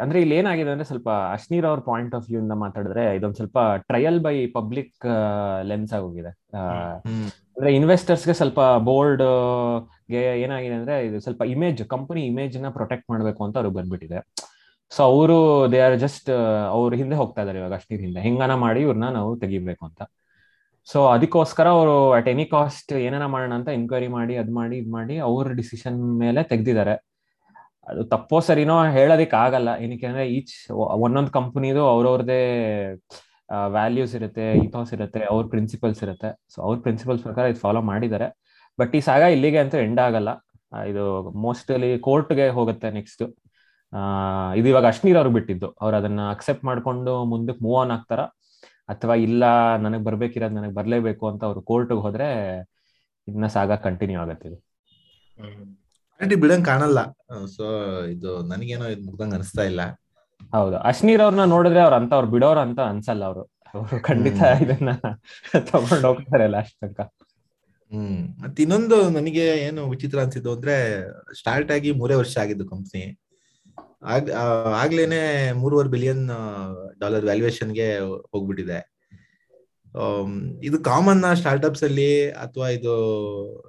[0.00, 3.58] ಅಂದ್ರೆ ಇಲ್ಲಿ ಏನಾಗಿದೆ ಅಂದ್ರೆ ಸ್ವಲ್ಪ ಅಶ್ನೀರ್ ಅವ್ರ ಪಾಯಿಂಟ್ ಆಫ್ ವ್ಯೂ ಇಂದ ಮಾತಾಡಿದ್ರೆ ಇದೊಂದ್ ಸ್ವಲ್ಪ
[3.88, 5.06] ಟ್ರಯಲ್ ಬೈ ಪಬ್ಲಿಕ್
[5.62, 6.32] ಲೆನ್ಸ್ ಆಗೋಗಿದೆ
[7.56, 9.22] ಅಂದ್ರೆ ಇನ್ವೆಸ್ಟರ್ಸ್ಗೆ ಸ್ವಲ್ಪ ಬೋರ್ಡ್
[10.42, 14.20] ಏನಾಗಿದೆ ಅಂದ್ರೆ ಇದು ಸ್ವಲ್ಪ ಇಮೇಜ್ ಕಂಪನಿ ಇಮೇಜ್ನ ಪ್ರೊಟೆಕ್ಟ್ ಮಾಡ್ಬೇಕು ಅಂತ ಅವ್ರಿಗೆ ಬಂದ್ಬಿಟ್ಟಿದೆ
[14.92, 15.36] ಸೊ ಅವರು
[15.72, 16.30] ದೇ ಆರ್ ಜಸ್ಟ್
[16.76, 20.02] ಅವ್ರ ಹಿಂದೆ ಹೋಗ್ತಾ ಇದಾರೆ ಇವಾಗ ಅಷ್ಟೇ ಹಿಂದೆ ಹೆಂಗನ ಮಾಡಿ ಇವ್ರನ್ನ ನಾವು ತೆಗಿಬೇಕು ಅಂತ.
[20.88, 25.16] ಸೊ ಅದಕ್ಕೋಸ್ಕರ ಅವರು ಅಟ್ ಎನಿ ಕಾಸ್ಟ್ ಏನಾರ ಮಾಡೋಣ ಅಂತ ಎನ್ಕ್ವೈರಿ ಮಾಡಿ, ಅದ್ ಮಾಡಿ, ಇದ್ ಮಾಡಿ
[25.28, 26.94] ಅವ್ರ ಡಿಸಿಷನ್ ಮೇಲೆ ತೆಗ್ದಿದ್ದಾರೆ.
[27.90, 30.54] ಅದು ತಪ್ಪೋ ಸರಿನೋ ಹೇಳೋದಿಕ್ ಆಗಲ್ಲ ಏನಕ್ಕೆ ಅಂದ್ರೆ ಈಚ್
[31.04, 32.40] ಒಂದೊಂದು ಕಂಪನಿದು ಅವ್ರವ್ರದೇ
[33.76, 36.30] ವ್ಯಾಲ್ಯೂಸ್ ಇರುತ್ತೆ ಇಥಾಸ್ ಇರುತ್ತೆ, ಅವ್ರ ಪ್ರಿನ್ಸಿಪಲ್ಸ್ ಇರುತ್ತೆ.
[36.52, 38.28] ಸೊ ಅವ್ರ ಪ್ರಿನ್ಸಿಪಲ್ಸ್ ಪ್ರಕಾರ ಇದು ಫಾಲೋ ಮಾಡಿದ್ದಾರೆ.
[38.78, 40.30] ಬಟ್ ಈ ಸಾಗ ಇಲ್ಲಿಗೆ ಅಂತ ಎಂಡ್ ಆಗಲ್ಲ.
[40.90, 41.04] ಇದು
[41.44, 43.22] ಮೋಸ್ಟ್ಲಿ ಕೋರ್ಟ್ಗೆ ಹೋಗುತ್ತೆ ನೆಕ್ಸ್ಟ್
[44.58, 45.68] ಇದು ಇವಾಗ ಅಶ್ನೀರ್ ಅವ್ರು ಬಿಟ್ಟಿದ್ದು.
[45.82, 48.22] ಅವ್ರು ಅದನ್ನ ಅಕ್ಸೆಪ್ಟ್ ಮಾಡ್ಕೊಂಡು ಮುಂದಕ್ಕೆ ಮೂವ್ ಆನ್ ಆಗ್ತಾರ?
[48.88, 49.44] ಅಥವಾ ಇಲ್ಲ
[49.84, 52.28] ನನಗೆ ಬರ್ಬೇಕಿರೋದು ನನಗೆ ಬರ್ಲೇಬೇಕು ಅಂತ ಅವ್ರು ಕೋರ್ಟ್ಗೆ ಹೋದ್ರೆ
[53.28, 54.58] ಇನ್ನ ಸಾಗ ಕಂಟಿನ್ಯೂ ಆಗತ್ತೆ ಇದು.
[56.42, 57.00] ಬಿಡಂಗ್ ಕಾಣಲ್ಲ.
[57.56, 57.64] ಸೊ
[58.14, 59.82] ಇದು ನನಗೇನೋ ಇದು ಮುಗ್ದಂಗ್ ಅನಿಸ್ತಾ ಇಲ್ಲ.
[60.52, 60.76] ಹೌದು.
[60.90, 63.44] ಅಶ್ನೀರ್ ಅವ್ರನ್ನ ನೋಡಿದ್ರೆ ಅವ್ರ ಅಂತ ಅವ್ರು ಬಿಡೋರು ಅಂತ ಅನ್ಸಲ್ಲ ಅವರು.
[63.74, 64.90] ಅವರು ಖಂಡಿತ ಇದನ್ನ
[65.70, 67.00] ತಗೊಂಡ್ ಹೋಗ್ತಾರೆ ಲಾಸ್ಟ್ ತನಕ.
[67.92, 68.42] ಹ್ಮ್.
[68.42, 70.74] ಮತ್ತೆ ಇನ್ನೊಂದು ನನಗೆ ಏನು ವಿಚಿತ್ರ ಅನ್ಸಿದ್ದು ಅಂದ್ರೆ
[71.34, 73.02] ಸ್ಟಾರ್ಟ್ ಆಗಿ ಮೂರೇ ವರ್ಷ ಆಗಿದ್ದು ಕಂಪ್ನಿ
[74.02, 74.30] ಆಗ್
[74.76, 75.20] ಆಗ್ಲೇನೆ
[75.52, 76.24] ಮೂರುವರೆ ಬಿಲಿಯನ್
[77.00, 77.86] ಡಾಲರ್ ವ್ಯಾಲ್ಯೂಯೇಷನ್ಗೆ
[78.32, 78.78] ಹೋಗ್ಬಿಟ್ಟಿದೆ.
[80.62, 82.92] ಇದು ಕಾಮನ್ ಸ್ಟಾರ್ಟ್ಅಪ್ಸ್ ಅಲ್ಲಿ ಅಥವಾ ಇದು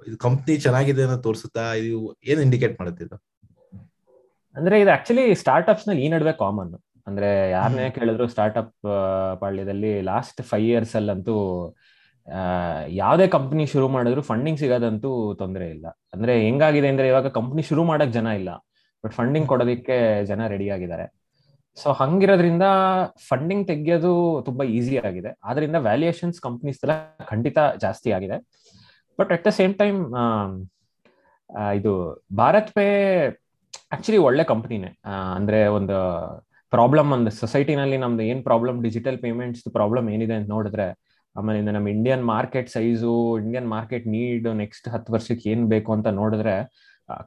[0.08, 1.74] ಇದು ಕಂಪ್ನಿ ಚೆನ್ನಾಗಿದೆ ಅನ್ನೋ ತೋರಿಸುತ್ತಾ?
[1.74, 3.16] ಇದು ಏನ್ ಇಂಡಿಕೇಟ್ ಮಾಡುತ್ತೆ ಇದು?
[4.56, 6.74] ಅಂದ್ರೆ ಇದು ಆಕ್ಚುಲಿ ಸ್ಟಾರ್ಟ್ಅಪ್ಸ್ನಲ್ಲಿ ಈ ನಡುವೆ ಕಾಮನ್
[7.06, 8.72] ಅಂದ್ರೆ ಯಾರನ್ನೇ ಕೇಳಿದ್ರು ಸ್ಟಾರ್ಟ್ಅಪ್
[9.40, 11.34] ಪಾಳ್ಯದಲ್ಲಿ ಲಾಸ್ಟ್ ಫೈವ್ ಇಯರ್ಸ್ ಅಲ್ಲಂತೂ
[13.00, 15.10] ಯಾವ್ದೇ ಕಂಪನಿ ಶುರು ಮಾಡಿದ್ರು ಫಂಡಿಂಗ್ ಸಿಗೋದಂತೂ
[15.42, 15.86] ತೊಂದರೆ ಇಲ್ಲ.
[16.14, 18.50] ಅಂದ್ರೆ ಹೆಂಗಾಗಿದೆ ಅಂದ್ರೆ ಇವಾಗ ಕಂಪನಿ ಶುರು ಮಾಡಕ್ ಜನ ಇಲ್ಲ
[19.04, 19.96] ಬಟ್ ಫಂಡಿಂಗ್ ಕೊಡೋದಕ್ಕೆ
[20.30, 21.06] ಜನ ರೆಡಿ ಆಗಿದ್ದಾರೆ.
[21.76, 22.66] ಸೊ ಹಂಗಿರೋದ್ರಿಂದ
[23.28, 24.12] ಫಂಡಿಂಗ್ ತೆಗಿಯೋದು
[24.46, 25.30] ತುಂಬಾ ಈಸಿ ಆಗಿದೆ.
[25.48, 26.94] ಆದ್ರಿಂದ ವ್ಯಾಲ್ಯೂಯೇಷನ್ಸ್ ಕಂಪ್ನೀಸ್ ಎಲ್ಲ
[27.32, 28.38] ಖಂಡಿತ ಜಾಸ್ತಿ ಆಗಿದೆ.
[29.18, 30.00] But at the same time
[31.78, 31.92] ಇದು
[32.40, 32.86] ಭಾರತ್ ಪೇ
[33.94, 34.90] ಆಕ್ಚುಲಿ ಒಳ್ಳೆ ಕಂಪ್ನಿನೇ
[35.36, 35.98] ಅಂದ್ರೆ ಒಂದು
[36.72, 40.86] ಪ್ರಾಬ್ಲಮ್ ಒಂದು ಸೊಸೈಟಿನಲ್ಲಿ ನಮ್ದು ಏನ್ ಪ್ರಾಬ್ಲಮ್ ಡಿಜಿಟಲ್ ಪೇಮೆಂಟ್ಸ್ ಪ್ರಾಬ್ಲಮ್ ಏನಿದೆ ಅಂತ ನೋಡಿದ್ರೆ
[41.38, 46.54] ಆಮೇಲೆ ನಮ್ಮ Indian market size Indian market need next ಹತ್ತು ವರ್ಷಕ್ಕೆ ಏನ್ ಬೇಕು ಅಂತ ನೋಡಿದ್ರೆ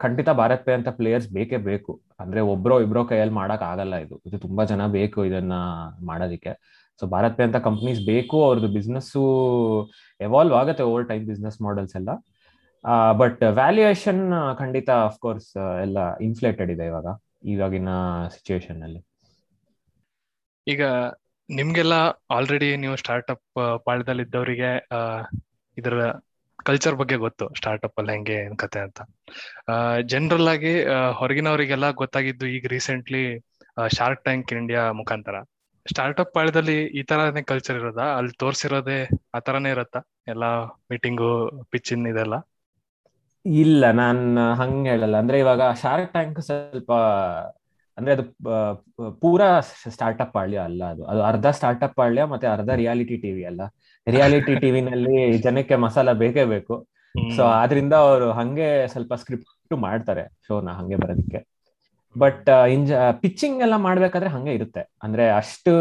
[0.04, 1.94] ಖಂಡಿತ ಭಾರತ್ ಪೇ ಅಂತ ಪ್ಲೇಯರ್ಸ್ ಬೇಕೇ ಬೇಕು.
[2.22, 4.16] ಅಂದ್ರೆ ಒಬ್ರೋ ಇಬ್ರೋ ಕೈಯಲ್ಲಿ ಮಾಡಕ್ ಆಗಲ್ಲ ಇದು.
[4.28, 5.56] ಇದು ತುಂಬಾ ಜನ ಬೇಕು ಇದನ್ನ
[6.10, 6.52] ಮಾಡೋದಕ್ಕೆ.
[7.02, 9.24] ಸೊ ಭಾರತ್ ಪೇ ಅಂತ ಕಂಪ್ನೀಸ್ ಬೇಕು ಅವ್ರದ್ದು ಬಿಸ್ನೆಸ್ಸು
[10.20, 12.12] ಎವಾಲ್ವ್ ಆಗುತ್ತೆ ಓವರ್ ಟೈಮ್ ಬಿಸ್ನೆಸ್ ಮಾಡೆಲ್ಸ್ ಎಲ್ಲ.
[13.22, 14.22] ಬಟ್ ವ್ಯಾಲ್ಯೂಯೇಷನ್
[14.62, 15.50] ಖಂಡಿತ ಅಫ್ಕೋರ್ಸ್
[15.86, 15.98] ಎಲ್ಲ
[16.28, 17.08] ಇನ್ಫ್ಲೇಟೆಡ್ ಇದೆ ಇವಾಗ,
[17.54, 17.90] ಇವಾಗಿನ
[18.36, 19.02] ಸಿಚುವೇಶನ್ ಅಲ್ಲಿ.
[20.68, 20.82] ಈಗ
[21.60, 21.96] ನಿಮ್ಗೆಲ್ಲ
[22.36, 23.44] ಆಲ್ರೆಡಿ ನೀವು ಸ್ಟಾರ್ಟ್ಅಪ್
[23.88, 24.70] ಪಾಳ್ಯದಲ್ಲಿ ಇದ್ದವರಿಗೆ
[25.78, 25.96] ಇದರ
[26.68, 29.00] ಕಲ್ಚರ್ ಬಗ್ಗೆ ಗೊತ್ತು ಸ್ಟಾರ್ಟ್ಅಪ್ ಅಲ್ಲಿ ಹೆಂಗೆ, ಏನ್ ಕತೆ ಅಂತ.
[30.12, 30.74] ಜನರಲ್ ಆಗಿ
[31.20, 33.24] ಹೊರಗಿನವರಿಗೆಲ್ಲ ಗೊತ್ತಾಗಿದ್ದು ಈಗ ರೀಸೆಂಟ್ಲಿ
[33.98, 35.36] ಶಾರ್ಕ್ ಟ್ಯಾಂಕ್ ಇಂಡಿಯಾ ಮುಖಾಂತರ.
[35.86, 38.06] ಸ್ಟಾರ್ಟ್ಅಪ್ ಪಾಳ್ಯದಲ್ಲಿ ಈ ತರನೇ ಕಲ್ಚರ್ ಇರೋದಾ?
[38.18, 39.00] ಅಲ್ಲಿ ತೋರಿಸಿರೋದೇ
[39.36, 40.02] ಆ ತರನೇ ಇರುತ್ತಾ?
[40.34, 40.46] ಎಲ್ಲ
[40.92, 41.32] ಮೀಟಿಂಗು
[41.72, 42.36] ಪಿಚ್ಚಿನ್ ಇದೆಲ್ಲ?
[43.46, 44.24] ಇಲ್ಲ, ನಾನ್
[44.60, 45.16] ಹಂಗ್ ಹೇಳಲ್ಲ.
[45.24, 46.92] ಅಂದ್ರೆ ಇವಾಗ ಶಾರ್ಕ್ ಟ್ಯಾಂಕ್ ಸ್ವಲ್ಪ
[48.02, 48.24] ಅಂದ್ರೆ ಅದು
[49.22, 51.04] ಪೂರಾ ಸ್ಟಾರ್ಟ್ಅಪ್ ಪಾಳ್ಯ ಅಲ್ಲ ಅದು.
[51.06, 53.62] ಅದು ಅರ್ಧ ಸ್ಟಾರ್ಟ್ಅಪ್ ಪಾಳ್ಯ ಮತ್ತೆ ಅರ್ಧ ರಿಯಾಲಿಟಿ ಟಿವಿ ಅಲ್ಲ.
[54.08, 56.76] ರಿಯಾಲಿಟಿ ಟಿವಿನಲ್ಲಿ ಜನಕ್ಕೆ ಮಸಾಲ ಬೇಕೇ ಬೇಕು.
[57.36, 61.40] ಸೊ ಆದ್ರಿಂದ ಅವರು ಹಂಗೆ ಸ್ವಲ್ಪ ಸ್ಕ್ರಿಪ್ಟ್ ಮಾಡ್ತಾರೆ ಶೋನ ಹಂಗೆ ಬರೋದಕ್ಕೆ.
[62.16, 64.82] ಬಟ್ ಇಂಜ ಪಿಚ್ಚಿಂಗ್ ಎಲ್ಲ ಮಾಡ್ಬೇಕಾದ್ರೆ ಹಂಗೆ ಇರುತ್ತೆ.
[65.04, 65.74] ಅಂದ್ರೆ ಅಷ್ಟು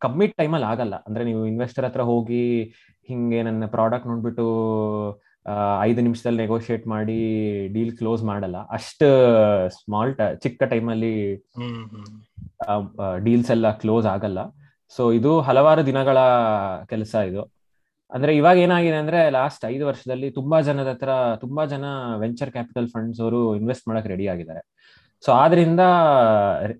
[0.00, 0.94] ಕಮ್ಮಿ ಟೈಮಲ್ಲಿ ಆಗಲ್ಲ.
[1.06, 2.64] ಅಂದ್ರೆ ನೀವು ಇನ್ವೆಸ್ಟರ್ ಹತ್ರ ಹೋಗಿ
[3.08, 4.46] ಹಿಂಗೆ ನನ್ನ ಪ್ರಾಡಕ್ಟ್ ನೋಡ್ಬಿಟ್ಟು
[5.86, 7.16] ಐದು ನಿಮಿಷದಲ್ಲಿ ನೆಗೋಶಿಯೇಟ್ ಮಾಡಿ
[7.74, 8.58] ಡೀಲ್ ಕ್ಲೋಸ್ ಮಾಡಲ್ಲ.
[8.76, 9.08] ಅಷ್ಟು
[9.76, 10.12] ಸ್ಮಾಲ್
[10.44, 11.14] ಚಿಕ್ಕ ಟೈಮಲ್ಲಿ
[13.26, 14.40] ಡೀಲ್ಸ್ ಎಲ್ಲ ಕ್ಲೋಸ್ ಆಗಲ್ಲ.
[14.96, 16.18] ಸೊ ಇದು ಹಲವಾರು ದಿನಗಳ
[16.92, 17.42] ಕೆಲಸ ಇದು.
[18.16, 21.10] ಅಂದ್ರೆ ಇವಾಗ ಏನಾಗಿದೆ ಅಂದ್ರೆ ಲಾಸ್ಟ್ ಐದು ವರ್ಷದಲ್ಲಿ ತುಂಬಾ ಜನದ ಹತ್ರ
[21.44, 21.84] ತುಂಬಾ ಜನ
[22.24, 24.62] ವೆಂಚರ್ ಕ್ಯಾಪಿಟಲ್ ಫಂಡ್ಸ್ ಅವರು ಇನ್ವೆಸ್ಟ್ ಮಾಡಕ್ ರೆಡಿ ಆಗಿದ್ದಾರೆ.
[25.24, 25.82] ಸೊ ಆದ್ರಿಂದ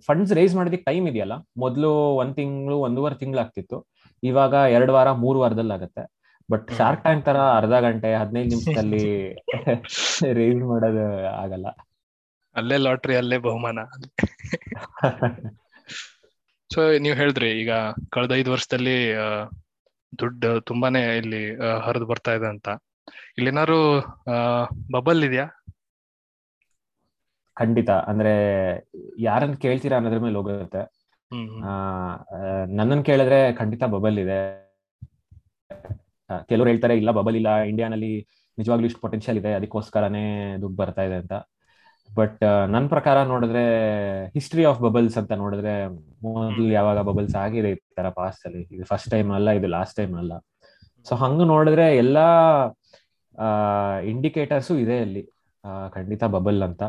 [0.06, 1.34] ಫಂಡ್ಸ್ ರೇಸ್ ಮಾಡೋದಕ್ಕೆ ಟೈಮ್ ಇದೆಯಲ್ಲ.
[1.64, 1.90] ಮೊದಲು
[2.22, 3.78] ಒಂದ್ ತಿಂಗಳು ಒಂದೂವರೆ ತಿಂಗಳು ಆಗ್ತಿತ್ತು
[4.22, 6.02] ಇವಾಗ ಎರಡು ವಾರ ಮೂರು ವಾರದಲ್ಲಿ ಆಗುತ್ತೆ
[6.50, 6.68] ಬಟ್.
[6.78, 9.04] ಶಾರ್ಕ್ ಟ್ಯಾಂಕ್ ತರ ಅರ್ಧ ಗಂಟೆ ಹದಿನೈದು ನಿಮಿಷದಲ್ಲಿ
[10.38, 11.66] ರೇಸ್ ಮಾಡೋದು ಆಗಲ್ಲ.
[12.56, 13.78] ಅಲ್ಲೇ ಲಾಟ್ರಿ ಅಲ್ಲೇ ಬಹುಮಾನ.
[16.70, 17.72] ಸೊ ನೀವು ಹೇಳಿದ್ರಿ ಈಗ
[18.10, 18.96] ಕಳೆದ ಐದು ವರ್ಷದಲ್ಲಿ
[20.12, 21.42] ದುಡ್ಡು ತುಂಬಾನೇ ಇಲ್ಲಿ
[21.80, 22.68] ಹರಿದು ಬರ್ತಾ ಇದೆ ಅಂತ.
[23.38, 23.78] ಇಲ್ಲೇನಾದ್ರು
[24.92, 25.46] ಬಬಲ್ ಇದೆಯಾ?
[27.56, 27.90] ಖಂಡಿತ.
[28.10, 28.32] ಅಂದ್ರೆ
[29.18, 30.82] ಯಾರನ್ನ ಕೇಳ್ತೀರಾ ಅನ್ನೋದ್ರ ಮೇಲೆ ಹೋಗುತ್ತೆ.
[32.76, 34.40] ನನ್ನನ್ ಕೇಳಿದ್ರೆ ಖಂಡಿತ ಬಬಲ್ ಇದೆ.
[36.48, 38.26] ಕೆಲವ್ರು ಹೇಳ್ತಾರೆ ಇಲ್ಲ ಬಬಲ್ ಇಲ್ಲ ಇಂಡಿಯಾನಲ್ಲಿ
[38.58, 41.32] ನಿಜವಾಗ್ಲೂ ಇಷ್ಟು ಪೊಟೆನ್ಶಿಯಲ್ ಇದೆ ಅದಕ್ಕೋಸ್ಕರನೇ ದುಡ್ಡು ಬರ್ತಾ ಇದೆ ಅಂತ.
[42.14, 43.62] ಬಟ್ ನನ್ನ ಪ್ರಕಾರ ನೋಡಿದ್ರೆ
[44.26, 45.88] ಹಿಸ್ಟ್ರಿ ಆಫ್ ಬಬಲ್ಸ್ ಅಂತ ನೋಡಿದ್ರೆ
[46.22, 48.62] ಮೊದಲು ಯಾವಾಗ ಬಬಲ್ಸ್ ಆಗಿದೆ ಈ ತರ ಪಾಸ್ಟ್ ಅಲ್ಲಿ.
[48.62, 50.32] ಇದು ಫಸ್ಟ್ ಟೈಮ್ ಅಲ್ಲ ಇದು ಲಾಸ್ಟ್ ಟೈಮ್ ಅಲ್ಲ.
[51.08, 52.26] ಸೊ ಹಂಗ ನೋಡಿದ್ರೆ ಎಲ್ಲಾ
[54.04, 55.28] ಇಂಡಿಕೇಟರ್ಸು ಇದೆ ಅಲ್ಲಿ.
[55.64, 56.82] ಆ, ಖಂಡಿತ ಬಬಲ್ ಅಂತ.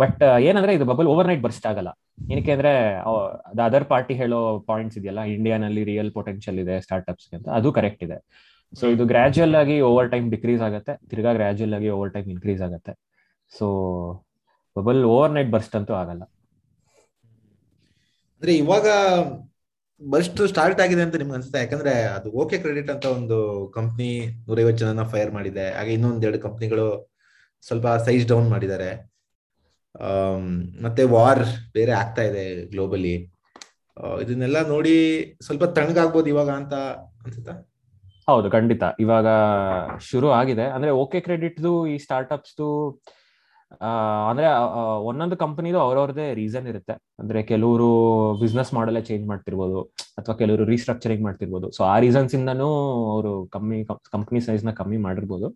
[0.00, 1.90] ಬಟ್ ಏನಂದ್ರೆ ಇದು ಬಬಲ್ ಓವರ್ ನೈಟ್ ಬರ್ಸ್ಟ್ ಆಗಲ್ಲ.
[2.32, 2.72] ಏನಕ್ಕೆ ಅಂದ್ರೆ
[3.66, 4.38] ಅದರ್ ಪಾರ್ಟಿ ಹೇಳೋ
[4.70, 8.18] ಪಾಯಿಂಟ್ಸ್ ಇದೆಯಲ್ಲ ಇಂಡಿಯಾನಲ್ಲಿ ರಿಯಲ್ ಪೊಟೆನ್ಷಿಯಲ್ ಇದೆ ಸ್ಟಾರ್ಟ್ಅಪ್ಸ್ ಅಂತ ಅದು ಕರೆಕ್ಟ್ ಇದೆ.
[8.80, 12.92] ಸೊ ಇದು ಗ್ರಾಜುಯಲ್ ಆಗಿ ಓವರ್ ಟೈಮ್ ಡಿಕ್ರೀಸ್ ಆಗುತ್ತೆ ತಿರ್ಗಾ ಗ್ರಾಜುಯಲ್ ಆಗಿ ಓವರ್ ಟೈಮ್ ಇನ್ಕ್ರೀಸ್ ಆಗುತ್ತೆ.
[13.52, 13.66] So
[14.76, 16.22] bubble overnight burst ಅಂತೂ ಆಗಲ್ಲ.
[18.36, 18.86] ಅಂದ್ರೆ ಇವಾಗ
[20.00, 21.60] ಬರ್ಸ್ಟ್ ಸ್ಟಾರ್ಟ್ ಆಗಿದೆ ಅಂತ ನಿಮ್ಗೆ ಅನ್ಸುತ್ತೆ?
[21.64, 23.38] ಯಾಕಂದ್ರೆ ಅದು ಓಕೆ ಕ್ರೆಡಿಟ್ ಅಂತ ಒಂದು
[23.74, 24.10] ಕಂಪ್ನಿ
[24.46, 25.66] ನೂರೈವತ್ತು ಜನನ ಫೈರ್ ಮಾಡಿದೆ.
[25.78, 26.86] ಹಾಗೆ ಇನ್ನೊಂದ್ ಎರಡು ಕಂಪ್ನಿಗಳು
[27.68, 28.90] ಸ್ವಲ್ಪ ಸೈಜ್ ಡೌನ್ ಮಾಡಿದ್ದಾರೆ.
[30.82, 33.14] ಮತ್ತೆ ವಾರ್ ಬೇರೆ ಆಗ್ತಾ ಇದೆ ಗ್ಲೋಬಲಿ
[34.22, 34.94] ಇದನ್ನೆಲ್ಲ ನೋಡಿ
[35.46, 36.74] ಸ್ವಲ್ಪ ತಣ್ಣಗಾಗ್ಬೋದು ಇವಾಗ ಅಂತ
[37.24, 37.54] ಅನ್ಸುತ್ತಾ?
[38.28, 38.82] ಹೌದು ಖಂಡಿತ.
[39.00, 39.28] ಇವಾಗ
[40.10, 40.64] ಶುರು ಆಗಿದೆ.
[40.64, 42.68] ಅಂದ್ರೆ ಓಕೆ ಕ್ರೆಡಿಟ್ದು ಈ ಸ್ಟಾರ್ಟ್ಅಪ್ಸ್ದು
[44.30, 44.46] ಅಂದ್ರೆ
[45.08, 46.94] ಒಂದೊಂದು ಕಂಪನಿದು ಅವ್ರವ್ರದೇ ರೀಸನ್ ಇರುತ್ತೆ.
[47.18, 47.88] ಅಂದ್ರೆ ಕೆಲವರು
[48.40, 49.80] ಬಿಸ್ನೆಸ್ ಮಾಡಲೇ ಚೇಂಜ್ ಮಾಡ್ತಿರ್ಬೋದು
[50.18, 51.72] ಅಥವಾ ಕೆಲವರು ರೀಸ್ಟ್ರಕ್ಚರಿಂಗ್ ಮಾಡ್ತಿರ್ಬೋದು.
[51.76, 52.68] ಸೊ ಆ ರೀಸನ್ಸ್ ಇಂದನೂ
[53.12, 55.50] ಅವರು ಕಮ್ಮಿ ಕಂಪ್ನಿ ಸೈಜ್ನ ಕಮ್ಮಿ ಮಾಡಿರ್ಬೋದು.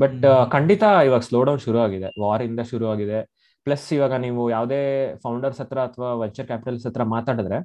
[0.00, 2.08] ಬಟ್ ಖಂಡಿತ ಇವಾಗ ಸ್ಲೋ ಡೌನ್ ಶುರು ಆಗಿದೆ.
[2.22, 3.18] ವಾರ್ ಇಂದ ಶುರು ಆಗಿದೆ.
[3.66, 4.80] ಪ್ಲಸ್ ಇವಾಗ ನೀವು ಯಾವುದೇ
[5.24, 7.58] ಫೌಂಡರ್ಸ್ ಹತ್ರ ಅಥವಾ ವೆಂಚರ್ ಕ್ಯಾಪಿಟಲ್ಸ್ ಹತ್ರ ಮಾತಾಡಿದ್ರೆ.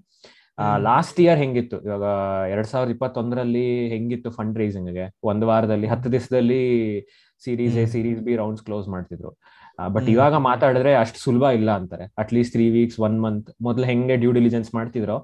[0.88, 2.06] ಲಾಸ್ಟ್ ಇಯರ್ ಹೆಂಗಿತ್ತು ಇವಾಗ
[2.54, 6.62] ಎರಡ್ ಸಾವಿರದ ಇಪ್ಪತ್ತೊಂದರಲ್ಲಿ ಹೆಂಗಿತ್ತು ಫಂಡ್ ರೈಸಿಂಗ್ಗೆ ಒಂದ್ ವಾರದಲ್ಲಿ ಹತ್ತು ದಿವಸದಲ್ಲಿ
[7.42, 7.86] series A.
[7.94, 9.32] Series B rounds close ಮಾಡ್ತಿದ್ರು
[9.80, 10.08] ಬಟ್.
[10.16, 14.32] ಇವಾಗ ಮಾತಾಡಿದ್ರೆ ಅಷ್ಟು ಸುಲಭ ಇಲ್ಲ ಅಂತಾರೆ at least three weeks one month ಮೊದಲು ಹೆಂಗೆ ಡ್ಯೂ
[14.40, 15.18] ಡಿಲಿಜೆನ್ಸ್ ಮಾಡ್ತಿದ್ರೋ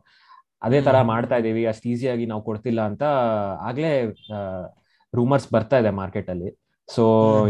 [0.61, 3.03] ಅದೇ ತರ ಮಾಡ್ತಾ ಇದೀವಿ ಅಷ್ಟು ಈಸಿಯಾಗಿ ನಾವು ಕೊಡ್ತಿಲ್ಲ ಅಂತ
[3.69, 3.91] ಆಗ್ಲೇ
[5.13, 6.49] ರೂಮರ್ಸ್ ಬರ್ತಾ ಇದೆ ಮಾರ್ಕೆಟ್ ಅಲ್ಲಿ
[6.89, 7.03] ಸೊ.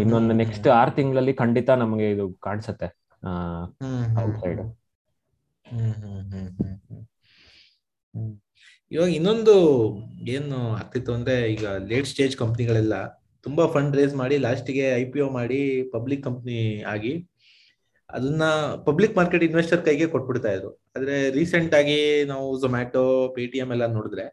[0.04, 0.34] ಇನ್ನೊಂದು.
[0.42, 2.88] ನೆಕ್ಸ್ಟ್ ಆರ್ ತಿಂಗಳಲ್ಲಿ ಖಂಡಿತ ನಮಗೆ ಇದು ಕಾಣಿಸುತ್ತೆ
[3.26, 4.62] ಹ್ಮ್ outside.
[5.66, 7.04] ಹ್ಮ್ ಹ್ಮ್ ಹ್ಮ್ ಹ್ಮ್ ಹ್ಮ್
[8.14, 8.34] ಹ್ಮ್.
[8.92, 9.54] ಇವಾಗ ಇನ್ನೊಂದು
[10.30, 12.96] ಏನು ಆಗ್ತಿತ್ತು ಅಂದ್ರೆ ಈಗ ಲೇಟ್ ಸ್ಟೇಜ್ ಕಂಪ್ನಿಗಳೆಲ್ಲ
[13.46, 15.60] ತುಂಬಾ ಫಂಡ್ ರೇಸ್ ಮಾಡಿ ಲಾಸ್ಟಿಗೆ ಐ ಪಿ ಒ ಮಾಡಿ
[15.94, 16.60] ಪಬ್ಲಿಕ್ ಕಂಪ್ನಿ
[16.94, 17.14] ಆಗಿ
[18.10, 18.44] ಅದನ್ನ
[18.88, 23.04] ಪಬ್ಲಿಕ್ ಮಾರ್ಕೆಟ್ ಇನ್ವೆಸ್ಟರ್ ಕೈಗೆ ಕೊಟ್ಬಿಡ್ತಾ ಇದ್ರು ಆದ್ರೆ ರೀಸೆಂಟ್ ಆಗಿ ನಾವು ಝೊಮ್ಯಾಟೊ
[23.36, 24.26] ಪೇಟಿಎಂ ಎಲ್ಲ ನೋಡಿದ್ರೆ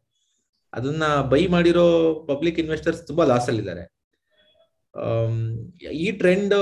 [0.72, 1.86] ಅದನ್ನ ಬೈ ಮಾಡಿರೋ
[2.26, 3.84] ಪಬ್ಲಿಕ್ ಇನ್ವೆಸ್ಟರ್ಸ್ ತುಂಬಾ ಲಾಸ್ ಅಲ್ಲಿದ್ದಾರೆ
[4.94, 5.08] ಆ
[5.98, 6.54] ಈ ಟ್ರೆಂಡ್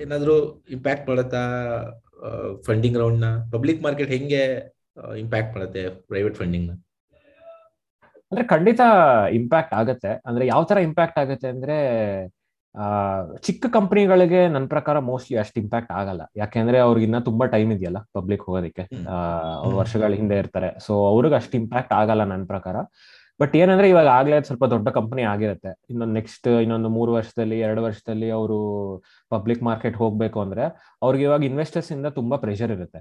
[0.00, 1.42] ಏನಾದ್ರು ಇಂಪ್ಯಾಕ್ಟ್ ಮಾಡುತ್ತಾ
[2.66, 3.24] ಫಂಡಿಂಗ್ ರೌಂಡ್ನ?
[3.52, 4.42] ಪಬ್ಲಿಕ್ ಮಾರ್ಕೆಟ್ ಹೆಂಗೆ
[5.18, 6.72] ಇಂಪ್ಯಾಕ್ಟ್ ಮಾಡುತ್ತೆ ಪ್ರೈವೇಟ್ ಫಂಡಿಂಗ್ನ?
[8.30, 8.80] ಅಂದ್ರೆ ಖಂಡಿತ
[9.32, 10.22] ಇಂಪ್ಯಾಕ್ಟ್ ಆಗತ್ತೆ.
[10.26, 11.76] ಅಂದ್ರೆ ಯಾವ ತರ ಇಂಪ್ಯಾಕ್ಟ್ ಆಗತ್ತೆ ಅಂದ್ರೆ
[13.42, 16.22] ಚಿಕ್ಕ ಕಂಪನಿಗಳಿಗೆ ನನ್ನ ಪ್ರಕಾರ ಮೋಸ್ಟ್ಲಿ ಅಷ್ಟು ಇಂಪ್ಯಾಕ್ಟ್ ಆಗಲ್ಲ.
[16.36, 18.84] ಯಾಕೆಂದ್ರೆ ಅವ್ರಿಗಿನ್ನ ತುಂಬಾ ಟೈಮ್ ಇದೆಯಲ್ಲ ಪಬ್ಲಿಕ್ ಹೋಗೋದಕ್ಕೆ.
[19.78, 20.70] ವರ್ಷಗಳ ಹಿಂದೆ ಇರ್ತಾರೆ.
[20.86, 22.76] ಸೊ ಅವ್ರಿಗೆ ಅಷ್ಟು ಇಂಪ್ಯಾಕ್ಟ್ ಆಗಲ್ಲ ನನ್ನ ಪ್ರಕಾರ.
[23.40, 25.70] ಬಟ್ ಏನಂದ್ರೆ ಇವಾಗ ಆಗ್ಲೇ ಸ್ವಲ್ಪ ದೊಡ್ಡ ಕಂಪನಿ ಆಗಿರುತ್ತೆ.
[25.90, 28.58] ಇನ್ನೊಂದು ನೆಕ್ಸ್ಟ್ ಇನ್ನೊಂದು ಮೂರು ವರ್ಷದಲ್ಲಿ ಎರಡು ವರ್ಷದಲ್ಲಿ ಅವರು
[29.34, 30.64] ಪಬ್ಲಿಕ್ ಮಾರ್ಕೆಟ್ ಹೋಗ್ಬೇಕು ಅಂದ್ರೆ
[31.04, 33.00] ಅವ್ರಿಗೆ ಇವಾಗ ಇನ್ವೆಸ್ಟರ್ಸ್ ಇಂದ ತುಂಬಾ ಪ್ರೆಷರ್ ಇರುತ್ತೆ.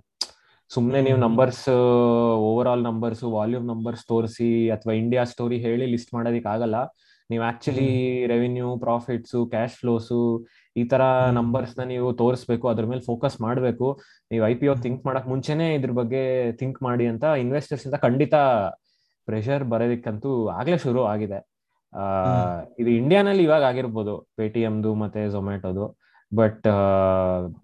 [0.72, 1.20] ಸುಮ್ನೆ ನೀವು.
[1.28, 1.64] Numbers
[2.72, 6.78] overall numbers volume numbers ತೋರಿಸಿ ಅಥವಾ ಇಂಡಿಯಾ ಸ್ಟೋರಿ ಹೇಳಿ ಲಿಸ್ಟ್ ಮಾಡೋದಕ್ಕೆ ಆಗಲ್ಲ.
[7.30, 7.90] ನೀವು actually
[8.32, 10.22] revenue profits cash flows
[10.76, 11.02] ಈ ತರ.
[11.40, 13.88] ನಂಬರ್ಸ್ನ ನೀವು ತೋರಿಸ್ಬೇಕು ಅದ್ರ ಮೇಲೆ ಫೋಕಸ್ ಮಾಡಬೇಕು.
[14.32, 16.24] ನೀವು ಐ ಪಿ ಒ ಥಿಂಕ್ ಮಾಡಕ್ ಮುಂಚೆನೆ ಇದ್ರ ಬಗ್ಗೆ
[16.62, 18.36] ಥಿಂಕ್ ಮಾಡಿ ಅಂತ ಇನ್ವೆಸ್ಟರ್ಸ್ ಇಂದ ಖಂಡಿತ
[19.28, 21.40] ಪ್ರೆಷರ್ ಬರೋದಿಕ್ಕಂತೂ ಆಗ್ಲೇ ಶುರು ಆಗಿದೆ.
[22.80, 25.86] ಇದು ಇಂಡಿಯಾನಲ್ಲಿ ಇವಾಗ ಆಗಿರ್ಬೋದು ಪೇಟಿಎಮ್ದು ಮತ್ತೆ ಝೊಮ್ಯಾಟೋದು
[26.32, 26.68] ಬಟ್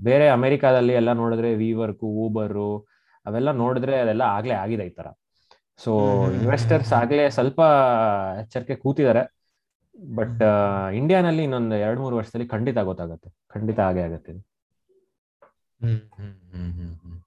[0.03, 2.69] ಬೇರೆ ಅಮೆರಿಕಾದಲ್ಲಿ ಎಲ್ಲ ನೋಡಿದ್ರೆ ವಿವರ್ಕು ಊಬರು
[3.25, 5.07] ಅವೆಲ್ಲ ನೋಡಿದ್ರೆ ಅದೆಲ್ಲ ಆಗ್ಲೇ ಆಗಿದೆ ಈ ತರ
[5.79, 5.91] ಸೊ
[6.33, 6.93] ಇನ್ವೆಸ್ಟರ್ಸ್.
[6.93, 7.61] ಆಗ್ಲೇ ಸ್ವಲ್ಪ
[8.39, 9.23] ಎಚ್ಚರಿಕೆ ಕೂತಿದ್ದಾರೆ.
[10.15, 10.41] ಬಟ್
[10.93, 13.29] ಇಂಡಿಯಾನಲ್ಲಿ ಇನ್ನೊಂದು ಎರಡ್ ಮೂರು ವರ್ಷದಲ್ಲಿ ಖಂಡಿತ ಗೊತ್ತಾಗುತ್ತೆ.
[13.49, 14.41] ಖಂಡಿತ ಆಗೇ ಆಗತ್ತೆ ಇದು.
[15.81, 17.17] ಹ್ಮ್ ಹ್ಮ್ ಹ್ಮ್ ಹ್ಮ್ ಹ್ಮ್.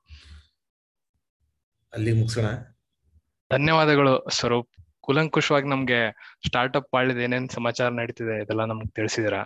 [1.92, 2.48] ಅಲ್ಲಿ ಮುಗಿಸೋಣ?
[3.50, 4.68] ಧನ್ಯವಾದಗಳು ಸ್ವರೂಪ್.
[5.00, 5.98] ಕೂಲಂಕುಷವಾಗಿ ನಮ್ಗೆ
[6.46, 9.36] ಸ್ಟಾರ್ಟ್ಅಪ್ ಪಾಳಿದ ಏನೇನ್ ಸಮಾಚಾರ ನಡೀತಿದೆ ಇದೆಲ್ಲ ನಮ್ಗೆ ತಿಳಿಸಿದಿರ.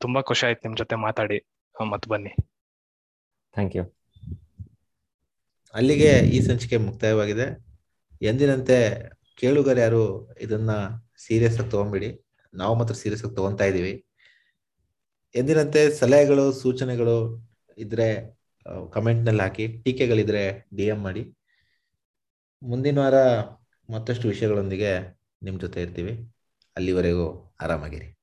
[0.00, 1.38] ತುಂಬಾ ಖುಷಿ ಆಯ್ತು ನಿಮ್ ಜೊತೆ ಮಾತಾಡಿ.
[1.76, 2.32] ಮತ್ ಬನ್ನಿ.
[3.54, 3.84] ಥ್ಯಾಂಕ್ ಯು
[5.74, 7.46] ಅಲ್ಲಿಗೆ ಈ ಸಂಚಿಕೆ ಮುಕ್ತಾಯವಾಗಿದೆ.
[8.22, 8.76] ಎಂದಿನಂತೆ
[9.38, 10.02] ಕೇಳುಗರು ಯಾರು
[10.40, 10.70] ಇದನ್ನ
[11.18, 12.08] ಸೀರಿಯಸ್ ಆಗಿ ತಗೊಂಬಿಡಿ.
[12.54, 13.94] ನಾವು ಮಾತ್ರ ಸೀರಿಯಸ್ ಆಗಿ ತಗೊಂತಾ ಇದೀವಿ.
[15.34, 17.16] ಎಂದಿನಂತೆ ಸಲಹೆಗಳು ಸೂಚನೆಗಳು
[17.78, 18.08] ಇದ್ರೆ
[18.92, 20.44] ಕಮೆಂಟ್ನಲ್ಲಿ ಹಾಕಿ ಟೀಕೆಗಳಿದ್ರೆ
[20.76, 21.22] ಡಿ ಎಂ ಮಾಡಿ.
[22.62, 23.14] ಮುಂದಿನ ವಾರ
[23.90, 26.34] ಮತ್ತಷ್ಟು ವಿಷಯಗಳೊಂದಿಗೆ ನಿಮ್ಮ ಜೊತೆ ಇರ್ತೀವಿ.
[26.76, 28.15] ಅಲ್ಲಿವರೆಗೂ ಆರಾಮಾಗಿರಿ.